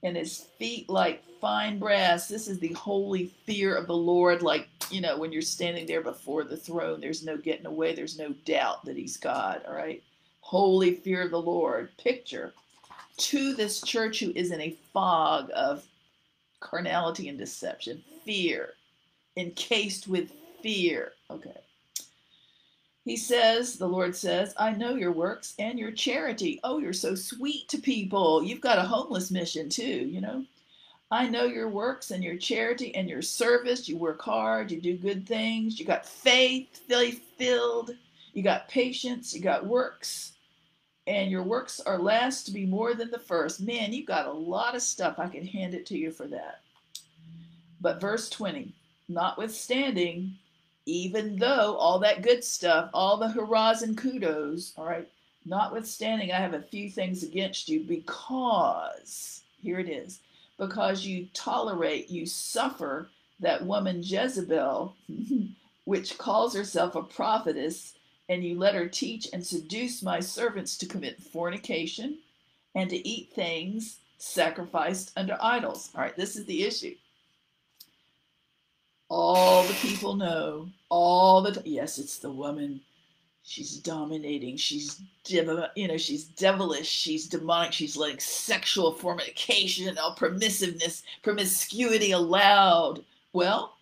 [0.04, 2.28] and his feet like fine brass.
[2.28, 4.44] This is the holy fear of the Lord.
[4.44, 8.20] Like, you know, when you're standing there before the throne, there's no getting away, there's
[8.20, 10.04] no doubt that he's God, all right?
[10.42, 11.90] Holy fear of the Lord.
[11.98, 12.54] Picture
[13.18, 15.84] to this church who is in a fog of
[16.60, 18.74] carnality and deception, fear,
[19.38, 20.32] encased with
[20.62, 21.14] fear.
[21.32, 21.62] Okay.
[23.06, 26.60] He says, the Lord says, I know your works and your charity.
[26.64, 28.44] Oh, you're so sweet to people.
[28.44, 30.44] You've got a homeless mission too, you know?
[31.12, 33.88] I know your works and your charity and your service.
[33.88, 37.92] You work hard, you do good things, you got faith, faith filled,
[38.34, 40.34] you got patience, you got works,
[41.06, 43.62] and your works are last to be more than the first.
[43.62, 45.20] Man, you've got a lot of stuff.
[45.20, 46.62] I can hand it to you for that.
[47.80, 48.74] But verse 20,
[49.08, 50.40] notwithstanding,
[50.86, 55.08] even though all that good stuff, all the hurrahs and kudos, all right,
[55.46, 60.20] notwithstanding, I have a few things against you because, here it is,
[60.58, 63.10] because you tolerate, you suffer
[63.40, 64.96] that woman Jezebel,
[65.86, 67.94] which calls herself a prophetess,
[68.30, 72.18] and you let her teach and seduce my servants to commit fornication
[72.74, 75.90] and to eat things sacrificed unto idols.
[75.96, 76.96] All right, this is the issue
[79.10, 80.70] all the people know.
[80.90, 82.82] All the yes it's the woman.
[83.44, 84.58] She's dominating.
[84.58, 86.88] She's devil you know she's devilish.
[86.88, 87.74] She's demonic.
[87.74, 93.04] She's like sexual fornication all permissiveness promiscuity allowed.
[93.34, 93.78] Well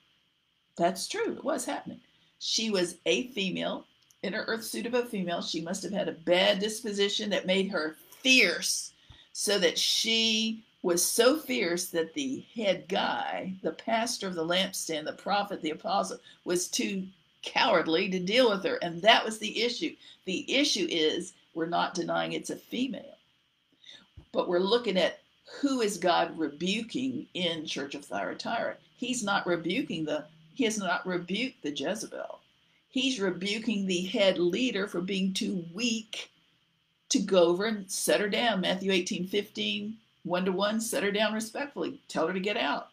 [0.76, 1.34] that's true.
[1.38, 2.00] It was happening.
[2.40, 3.86] She was a female.
[4.24, 7.46] In her earth suit of a female she must have had a bad disposition that
[7.46, 8.94] made her fierce
[9.34, 15.06] so that she was so fierce that the head guy, the pastor of the lampstand,
[15.06, 17.08] the prophet, the apostle, was too
[17.42, 18.76] cowardly to deal with her.
[18.82, 19.96] And that was the issue.
[20.26, 23.18] The issue is we're not denying it's a female,
[24.34, 25.22] but we're looking at
[25.62, 28.76] who is God rebuking in Church of Thyatira.
[28.98, 32.40] He's not rebuking the, he has not rebuked the Jezebel.
[32.90, 36.30] He's rebuking the head leader for being too weak
[37.10, 38.62] to go over and set her down.
[38.62, 42.02] Matthew 18, 15, one to one, set her down respectfully.
[42.08, 42.90] Tell her to get out.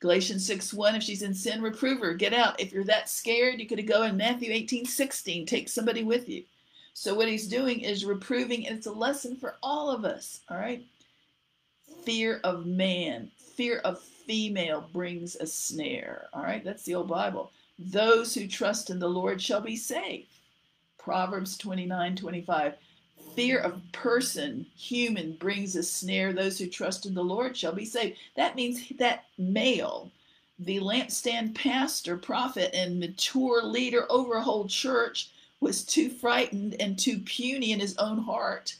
[0.00, 2.14] Galatians 6 1, if she's in sin, reprove her.
[2.14, 2.58] Get out.
[2.58, 6.44] If you're that scared, you could go in Matthew 18 16, take somebody with you.
[6.94, 10.40] So, what he's doing is reproving, and it's a lesson for all of us.
[10.48, 10.84] All right.
[12.04, 16.28] Fear of man, fear of female brings a snare.
[16.32, 16.64] All right.
[16.64, 17.52] That's the old Bible.
[17.78, 20.28] Those who trust in the Lord shall be saved.
[20.98, 22.74] Proverbs 29 25
[23.34, 26.32] fear of person, human, brings a snare.
[26.32, 28.18] Those who trust in the Lord shall be saved.
[28.36, 30.10] That means that male,
[30.58, 36.98] the lampstand pastor, prophet, and mature leader over a whole church was too frightened and
[36.98, 38.76] too puny in his own heart,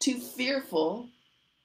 [0.00, 1.08] too fearful,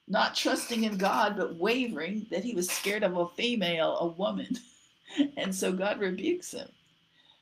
[0.08, 4.58] not trusting in God, but wavering that he was scared of a female, a woman.
[5.38, 6.70] and so God rebukes him.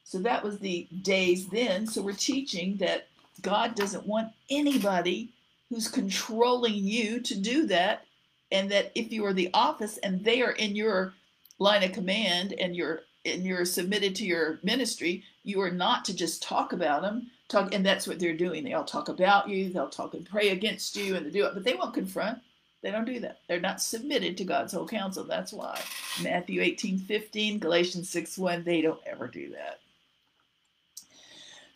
[0.03, 1.87] So that was the days then.
[1.87, 3.07] So we're teaching that
[3.41, 5.29] God doesn't want anybody
[5.69, 8.05] who's controlling you to do that.
[8.51, 11.13] And that if you are the office and they are in your
[11.57, 16.15] line of command and you're and you're submitted to your ministry, you are not to
[16.15, 17.31] just talk about them.
[17.47, 18.63] Talk, and that's what they're doing.
[18.63, 19.69] They all talk about you.
[19.69, 22.39] They'll talk and pray against you, and they do it, but they won't confront.
[22.81, 23.39] They don't do that.
[23.47, 25.23] They're not submitted to God's whole counsel.
[25.23, 25.79] That's why
[26.21, 29.79] Matthew 18, 15, Galatians 6, 1, they don't ever do that.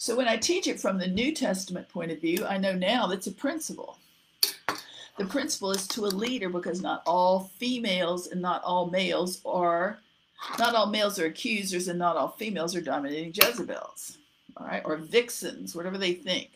[0.02, 3.06] So when I teach it from the New Testament point of view, I know now
[3.06, 3.98] that's a principle.
[5.18, 10.00] The principle is to a leader because not all females and not all males are,
[10.58, 14.20] not all males are accusers and not all females are dominating Jezebels,
[14.56, 16.52] all right, or vixens, whatever they think.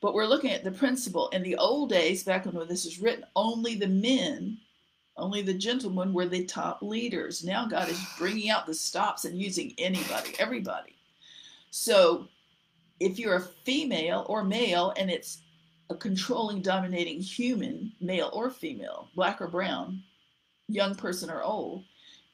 [0.00, 1.28] But we're looking at the principle.
[1.28, 4.56] In the old days, back when this is written, only the men,
[5.18, 7.44] only the gentlemen were the top leaders.
[7.44, 10.94] Now God is bringing out the stops and using anybody, everybody.
[11.70, 12.26] So
[13.00, 15.42] if you're a female or male and it's
[15.90, 20.02] a controlling, dominating human, male or female, black or brown,
[20.68, 21.84] young person or old,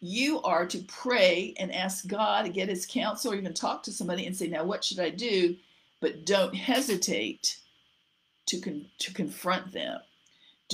[0.01, 3.93] you are to pray and ask God to get his counsel or even talk to
[3.93, 5.57] somebody and say, Now, what should I do?
[6.01, 7.57] But don't hesitate
[8.47, 10.01] to, con- to confront them.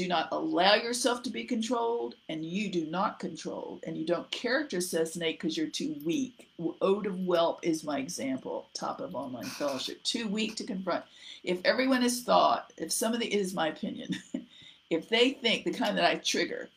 [0.01, 4.31] Do not allow yourself to be controlled, and you do not control, and you don't
[4.31, 6.49] character assassinate because you're too weak.
[6.81, 10.03] Ode of Whelp is my example, top of online fellowship.
[10.03, 11.05] Too weak to confront.
[11.45, 14.17] If everyone has thought, if somebody is my opinion,
[14.91, 16.71] if they think the kind that I trigger,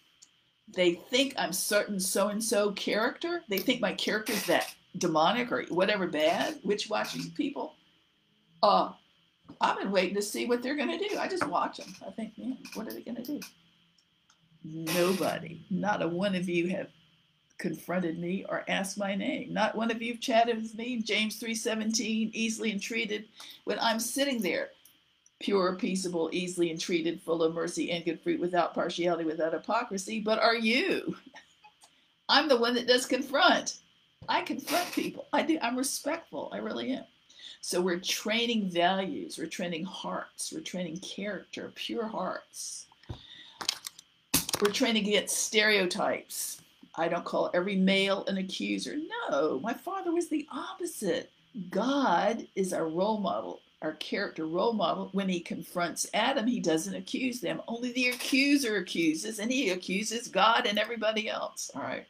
[0.67, 3.41] they think I'm certain so and so character.
[3.47, 7.75] They think my character is that demonic or whatever bad, witch watching people.
[8.61, 8.91] Uh,
[9.61, 11.17] I've been waiting to see what they're going to do.
[11.17, 11.93] I just watch them.
[12.05, 13.39] I think, man, what are they going to do?
[14.63, 16.87] Nobody, not a one of you have
[17.57, 19.53] confronted me or asked my name.
[19.53, 21.01] Not one of you have chatted with me.
[21.01, 23.27] James 3:17, easily entreated.
[23.65, 24.71] When I'm sitting there,
[25.39, 30.21] pure, peaceable, easily entreated, full of mercy and good fruit, without partiality, without hypocrisy.
[30.21, 31.15] But are you?
[32.29, 33.77] I'm the one that does confront.
[34.29, 35.27] I confront people.
[35.33, 35.59] I do.
[35.61, 36.49] I'm respectful.
[36.53, 37.03] I really am.
[37.65, 39.37] So we're training values.
[39.37, 40.51] We're training hearts.
[40.51, 42.87] We're training character, pure hearts.
[44.61, 46.61] We're training against stereotypes.
[46.95, 48.97] I don't call every male an accuser.
[49.29, 51.31] No, my father was the opposite.
[51.69, 56.95] God is our role model our character role model, when he confronts Adam, he doesn't
[56.95, 57.61] accuse them.
[57.67, 61.69] Only the accuser accuses, and he accuses God and everybody else.
[61.75, 62.07] All right.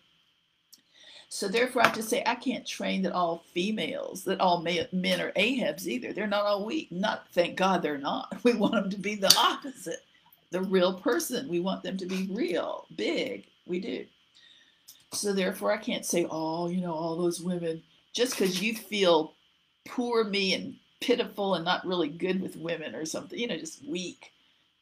[1.34, 5.20] So therefore, I have to say I can't train that all females, that all men
[5.20, 6.14] are Ahabs either.
[6.14, 6.92] They're not all weak.
[6.92, 8.38] Not thank God they're not.
[8.44, 10.06] We want them to be the opposite,
[10.52, 11.50] the real person.
[11.50, 13.46] We want them to be real, big.
[13.66, 14.06] We do.
[15.12, 17.82] So therefore, I can't say, oh, you know, all those women
[18.14, 19.34] just because you feel
[19.88, 23.84] poor me and pitiful and not really good with women or something, you know, just
[23.84, 24.32] weak.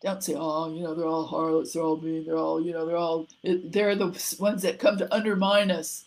[0.03, 2.85] Don't say, oh, you know, they're all harlots, they're all mean, they're all, you know,
[2.85, 6.03] they're all, they're the ones that come to undermine us.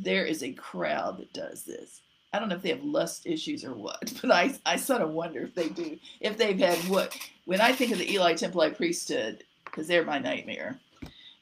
[0.00, 2.00] There is a crowd that does this.
[2.32, 5.10] I don't know if they have lust issues or what, but I, I sort of
[5.10, 7.16] wonder if they do, if they've had what.
[7.44, 10.78] When I think of the Eli Templite priesthood, because they're my nightmare,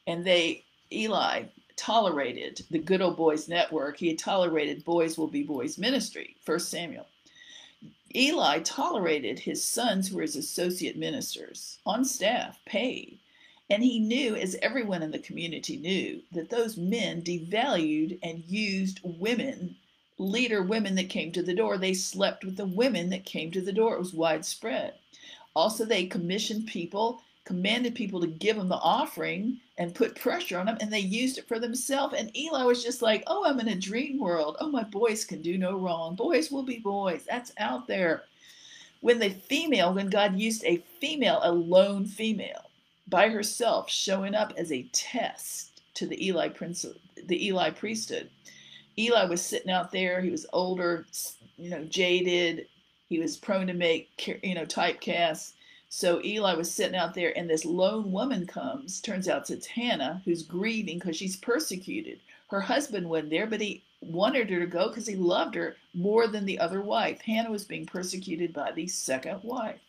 [0.06, 1.44] and they, Eli
[1.76, 6.70] tolerated the Good Old Boys Network, he had tolerated Boys Will Be Boys ministry, First
[6.70, 7.06] Samuel.
[8.14, 13.18] Eli tolerated his sons who were his associate ministers on staff, paid.
[13.70, 19.00] And he knew, as everyone in the community knew, that those men devalued and used
[19.04, 19.76] women,
[20.18, 21.78] leader women that came to the door.
[21.78, 23.94] They slept with the women that came to the door.
[23.94, 24.94] It was widespread.
[25.54, 30.66] Also, they commissioned people commanded people to give them the offering and put pressure on
[30.66, 32.14] them, and they used it for themselves.
[32.16, 34.56] And Eli was just like, Oh, I'm in a dream world.
[34.60, 36.14] Oh, my boys can do no wrong.
[36.14, 37.24] Boys will be boys.
[37.28, 38.22] That's out there.
[39.00, 42.69] When the female, when God used a female, a lone female,
[43.10, 46.86] by herself, showing up as a test to the Eli prince,
[47.26, 48.30] the Eli priesthood.
[48.98, 50.20] Eli was sitting out there.
[50.20, 51.06] He was older,
[51.58, 52.66] you know, jaded.
[53.08, 55.54] He was prone to make, you know, typecasts
[55.92, 59.00] so Eli was sitting out there, and this lone woman comes.
[59.00, 62.20] Turns out it's Hannah who's grieving because she's persecuted.
[62.46, 66.28] Her husband wasn't there, but he wanted her to go because he loved her more
[66.28, 67.20] than the other wife.
[67.22, 69.80] Hannah was being persecuted by the second wife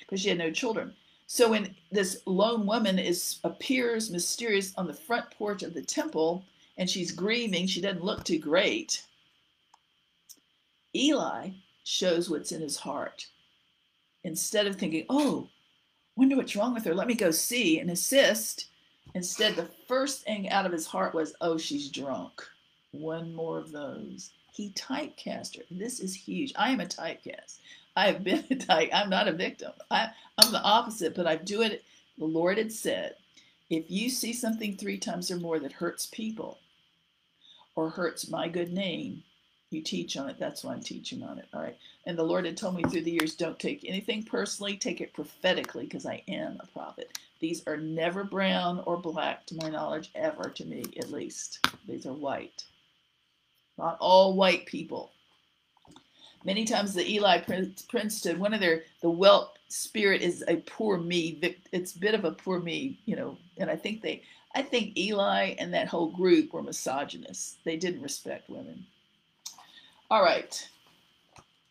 [0.00, 0.94] because she had no children.
[1.26, 6.44] So when this lone woman is appears mysterious on the front porch of the temple
[6.78, 9.02] and she's grieving, she doesn't look too great.
[10.94, 11.50] Eli
[11.84, 13.26] shows what's in his heart
[14.26, 15.48] instead of thinking, oh,
[16.16, 18.66] wonder what's wrong with her, let me go see and assist.
[19.14, 22.42] Instead, the first thing out of his heart was, oh, she's drunk.
[22.90, 24.32] One more of those.
[24.52, 25.62] He typecast her.
[25.70, 26.52] This is huge.
[26.56, 27.58] I am a typecast.
[27.96, 28.90] I have been a type.
[28.92, 29.72] I'm not a victim.
[29.90, 31.84] I, I'm the opposite, but I do it.
[32.18, 33.16] The Lord had said,
[33.70, 36.58] if you see something three times or more that hurts people
[37.74, 39.22] or hurts my good name,
[39.70, 40.38] you teach on it.
[40.38, 41.46] That's why I'm teaching on it.
[41.52, 41.76] All right.
[42.06, 45.14] And the Lord had told me through the years don't take anything personally, take it
[45.14, 47.18] prophetically because I am a prophet.
[47.40, 51.66] These are never brown or black, to my knowledge, ever, to me at least.
[51.88, 52.64] These are white.
[53.78, 55.12] Not all white people.
[56.46, 61.40] Many times the Eli Princeton, one of their, the whelp spirit is a poor me.
[61.72, 64.22] It's a bit of a poor me, you know, and I think they,
[64.54, 67.56] I think Eli and that whole group were misogynists.
[67.64, 68.86] They didn't respect women.
[70.08, 70.68] All right.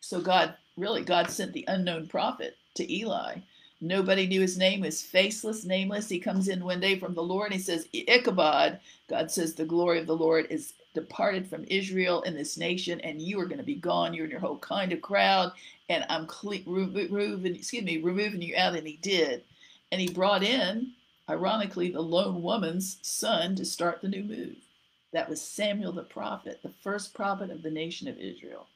[0.00, 3.36] So God, really, God sent the unknown prophet to Eli.
[3.80, 6.10] Nobody knew his name, was faceless, nameless.
[6.10, 8.78] He comes in one day from the Lord and he says, Ichabod.
[9.08, 13.22] God says, The glory of the Lord is departed from Israel in this nation, and
[13.22, 15.52] you are going to be gone, you and your whole kind of crowd,
[15.90, 18.74] and I'm cle- removing, excuse me, removing you out.
[18.74, 19.44] And he did.
[19.92, 20.92] And he brought in,
[21.30, 24.56] ironically, the lone woman's son to start the new move.
[25.12, 28.66] That was Samuel the prophet, the first prophet of the nation of Israel.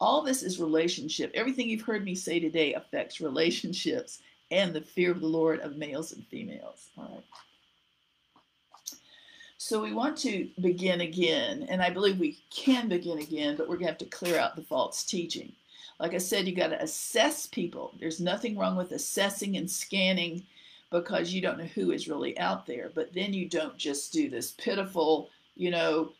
[0.00, 1.30] All this is relationship.
[1.34, 4.20] Everything you've heard me say today affects relationships
[4.50, 6.88] and the fear of the Lord of males and females.
[6.98, 7.24] All right.
[9.58, 13.76] So we want to begin again, and I believe we can begin again, but we're
[13.76, 15.52] going to have to clear out the false teaching.
[15.98, 17.94] Like I said, you got to assess people.
[17.98, 20.44] There's nothing wrong with assessing and scanning
[20.90, 22.90] because you don't know who is really out there.
[22.94, 26.12] But then you don't just do this pitiful, you know,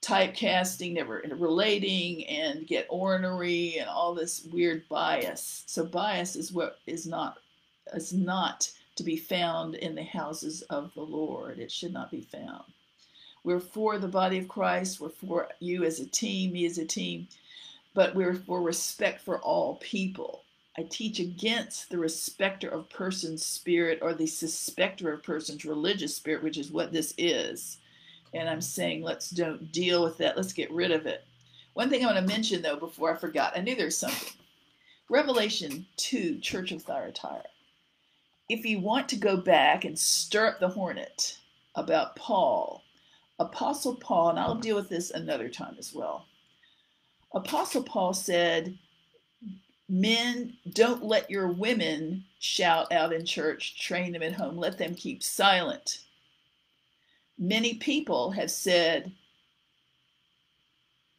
[0.00, 5.64] typecasting, never relating, and get ornery and all this weird bias.
[5.66, 7.38] So bias is what is not
[7.94, 11.58] is not to be found in the houses of the Lord.
[11.58, 12.64] It should not be found.
[13.42, 15.00] We're for the body of Christ.
[15.00, 17.28] We're for you as a team, me as a team,
[17.92, 20.42] but we're for respect for all people.
[20.76, 26.42] I teach against the respecter of person's spirit or the suspecter of person's religious spirit,
[26.42, 27.78] which is what this is.
[28.32, 30.36] And I'm saying let's don't deal with that.
[30.36, 31.24] Let's get rid of it.
[31.74, 34.32] One thing I want to mention though before I forgot, I knew there's something.
[35.08, 37.44] Revelation 2, Church of Thyatira.
[38.48, 41.38] If you want to go back and stir up the hornet
[41.74, 42.82] about Paul,
[43.38, 46.26] Apostle Paul, and I'll deal with this another time as well.
[47.34, 48.78] Apostle Paul said,
[49.88, 54.94] Men, don't let your women shout out in church, train them at home, let them
[54.94, 56.00] keep silent.
[57.38, 59.12] Many people have said,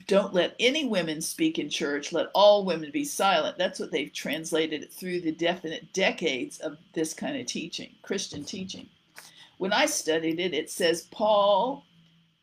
[0.07, 3.57] don't let any women speak in church, let all women be silent.
[3.57, 8.87] That's what they've translated through the definite decades of this kind of teaching, Christian teaching.
[9.57, 11.85] When I studied it, it says Paul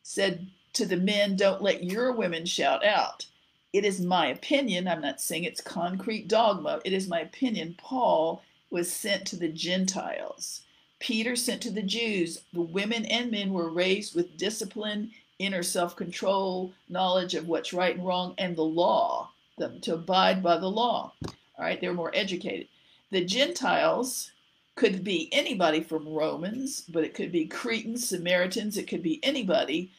[0.03, 3.27] said to the men, Don't let your women shout out.
[3.73, 7.75] It is my opinion, I'm not saying it's concrete dogma, it is my opinion.
[7.79, 10.63] Paul was sent to the Gentiles.
[10.99, 12.43] Peter sent to the Jews.
[12.53, 15.11] The women and men were raised with discipline,
[15.43, 20.43] inner self control, knowledge of what's right and wrong, and the law, the, to abide
[20.43, 21.13] by the law.
[21.25, 22.69] All right, they're more educated.
[23.11, 24.33] The Gentiles
[24.75, 29.91] could be anybody from Romans, but it could be Cretans, Samaritans, it could be anybody.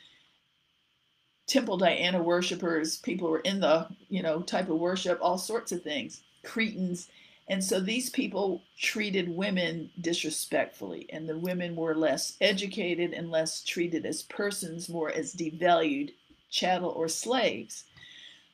[1.45, 5.71] Temple Diana worshippers, people who are in the, you know, type of worship, all sorts
[5.71, 6.21] of things.
[6.43, 7.09] Cretans,
[7.47, 13.63] and so these people treated women disrespectfully, and the women were less educated and less
[13.63, 16.13] treated as persons, more as devalued
[16.49, 17.83] chattel or slaves.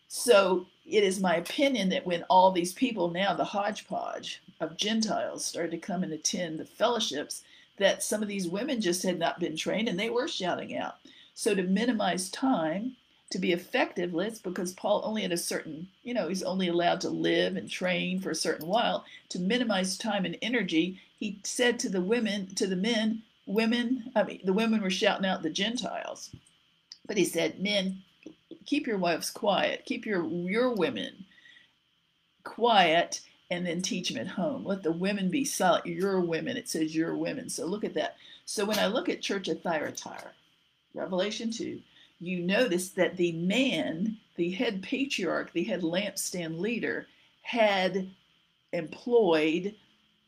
[0.07, 5.45] So it is my opinion that when all these people now, the hodgepodge of Gentiles,
[5.45, 7.43] started to come and attend the fellowships,
[7.77, 10.95] that some of these women just had not been trained and they were shouting out.
[11.35, 12.95] So to minimize time,
[13.32, 17.01] to be effective, let's because Paul only had a certain, you know, he's only allowed
[17.01, 19.05] to live and train for a certain while.
[19.30, 24.23] To minimize time and energy, he said to the women, to the men, women, I
[24.23, 26.32] mean, the women were shouting out the Gentiles.
[27.05, 28.03] But he said, men,
[28.65, 31.25] keep your wives quiet, keep your your women
[32.43, 33.21] quiet,
[33.51, 34.63] and then teach them at home.
[34.63, 35.88] Let the women be silent.
[35.88, 36.57] Your women.
[36.57, 37.49] It says your women.
[37.49, 38.17] So look at that.
[38.45, 40.32] So when I look at Church of Thyatira,
[40.93, 41.80] Revelation 2,
[42.20, 47.07] you notice that the man, the head patriarch, the head lampstand leader,
[47.41, 48.09] had
[48.74, 49.76] employed,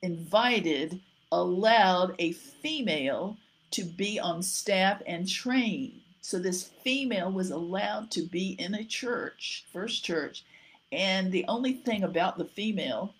[0.01, 3.37] invited, allowed a female
[3.71, 6.01] to be on staff and train.
[6.21, 10.43] So this female was allowed to be in a church, first church,
[10.91, 13.13] and the only thing about the female,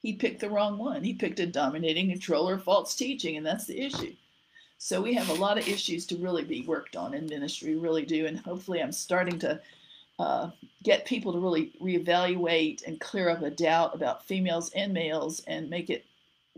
[0.00, 1.02] he picked the wrong one.
[1.02, 4.14] He picked a dominating controller, false teaching, and that's the issue.
[4.78, 8.04] So we have a lot of issues to really be worked on in ministry, really
[8.04, 8.26] do.
[8.26, 9.60] And hopefully, I'm starting to
[10.20, 10.50] uh,
[10.84, 15.68] get people to really reevaluate and clear up a doubt about females and males and
[15.68, 16.06] make it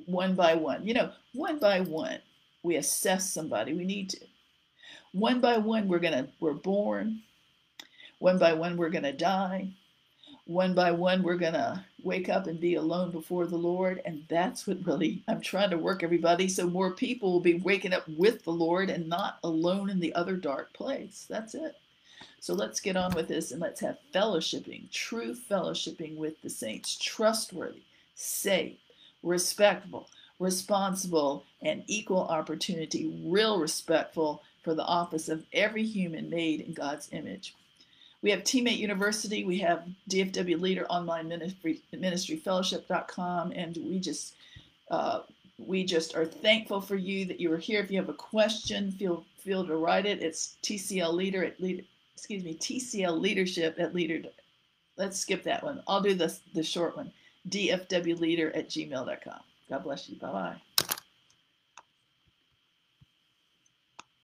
[0.04, 0.86] one by one.
[0.86, 2.18] You know, one by one,
[2.62, 3.72] we assess somebody.
[3.72, 4.20] We need to.
[5.12, 7.22] One by one, we're gonna we're born.
[8.18, 9.70] One by one, we're gonna die
[10.50, 14.02] one by one we're going to wake up and be alone before the Lord.
[14.04, 17.92] And that's what really I'm trying to work everybody so more people will be waking
[17.92, 21.24] up with the Lord and not alone in the other dark place.
[21.30, 21.76] That's it.
[22.40, 26.98] So let's get on with this and let's have fellowshipping, true fellowshipping with the saints,
[26.98, 27.82] trustworthy,
[28.16, 28.78] safe,
[29.22, 30.08] respectful,
[30.40, 37.08] responsible, and equal opportunity, real respectful for the office of every human made in God's
[37.12, 37.54] image.
[38.22, 39.44] We have Teammate University.
[39.44, 44.34] We have DFW Leader Online Ministry, Fellowship.com, and we just
[44.90, 45.20] uh,
[45.58, 47.80] we just are thankful for you that you are here.
[47.80, 50.22] If you have a question, feel feel to write it.
[50.22, 51.82] It's TCL Leader at leader.
[52.14, 54.28] Excuse me, TCL Leadership at Leader.
[54.96, 55.82] Let's skip that one.
[55.88, 57.12] I'll do the the short one.
[57.48, 59.40] DFW Leader at gmail.com.
[59.70, 60.16] God bless you.
[60.16, 60.56] Bye bye.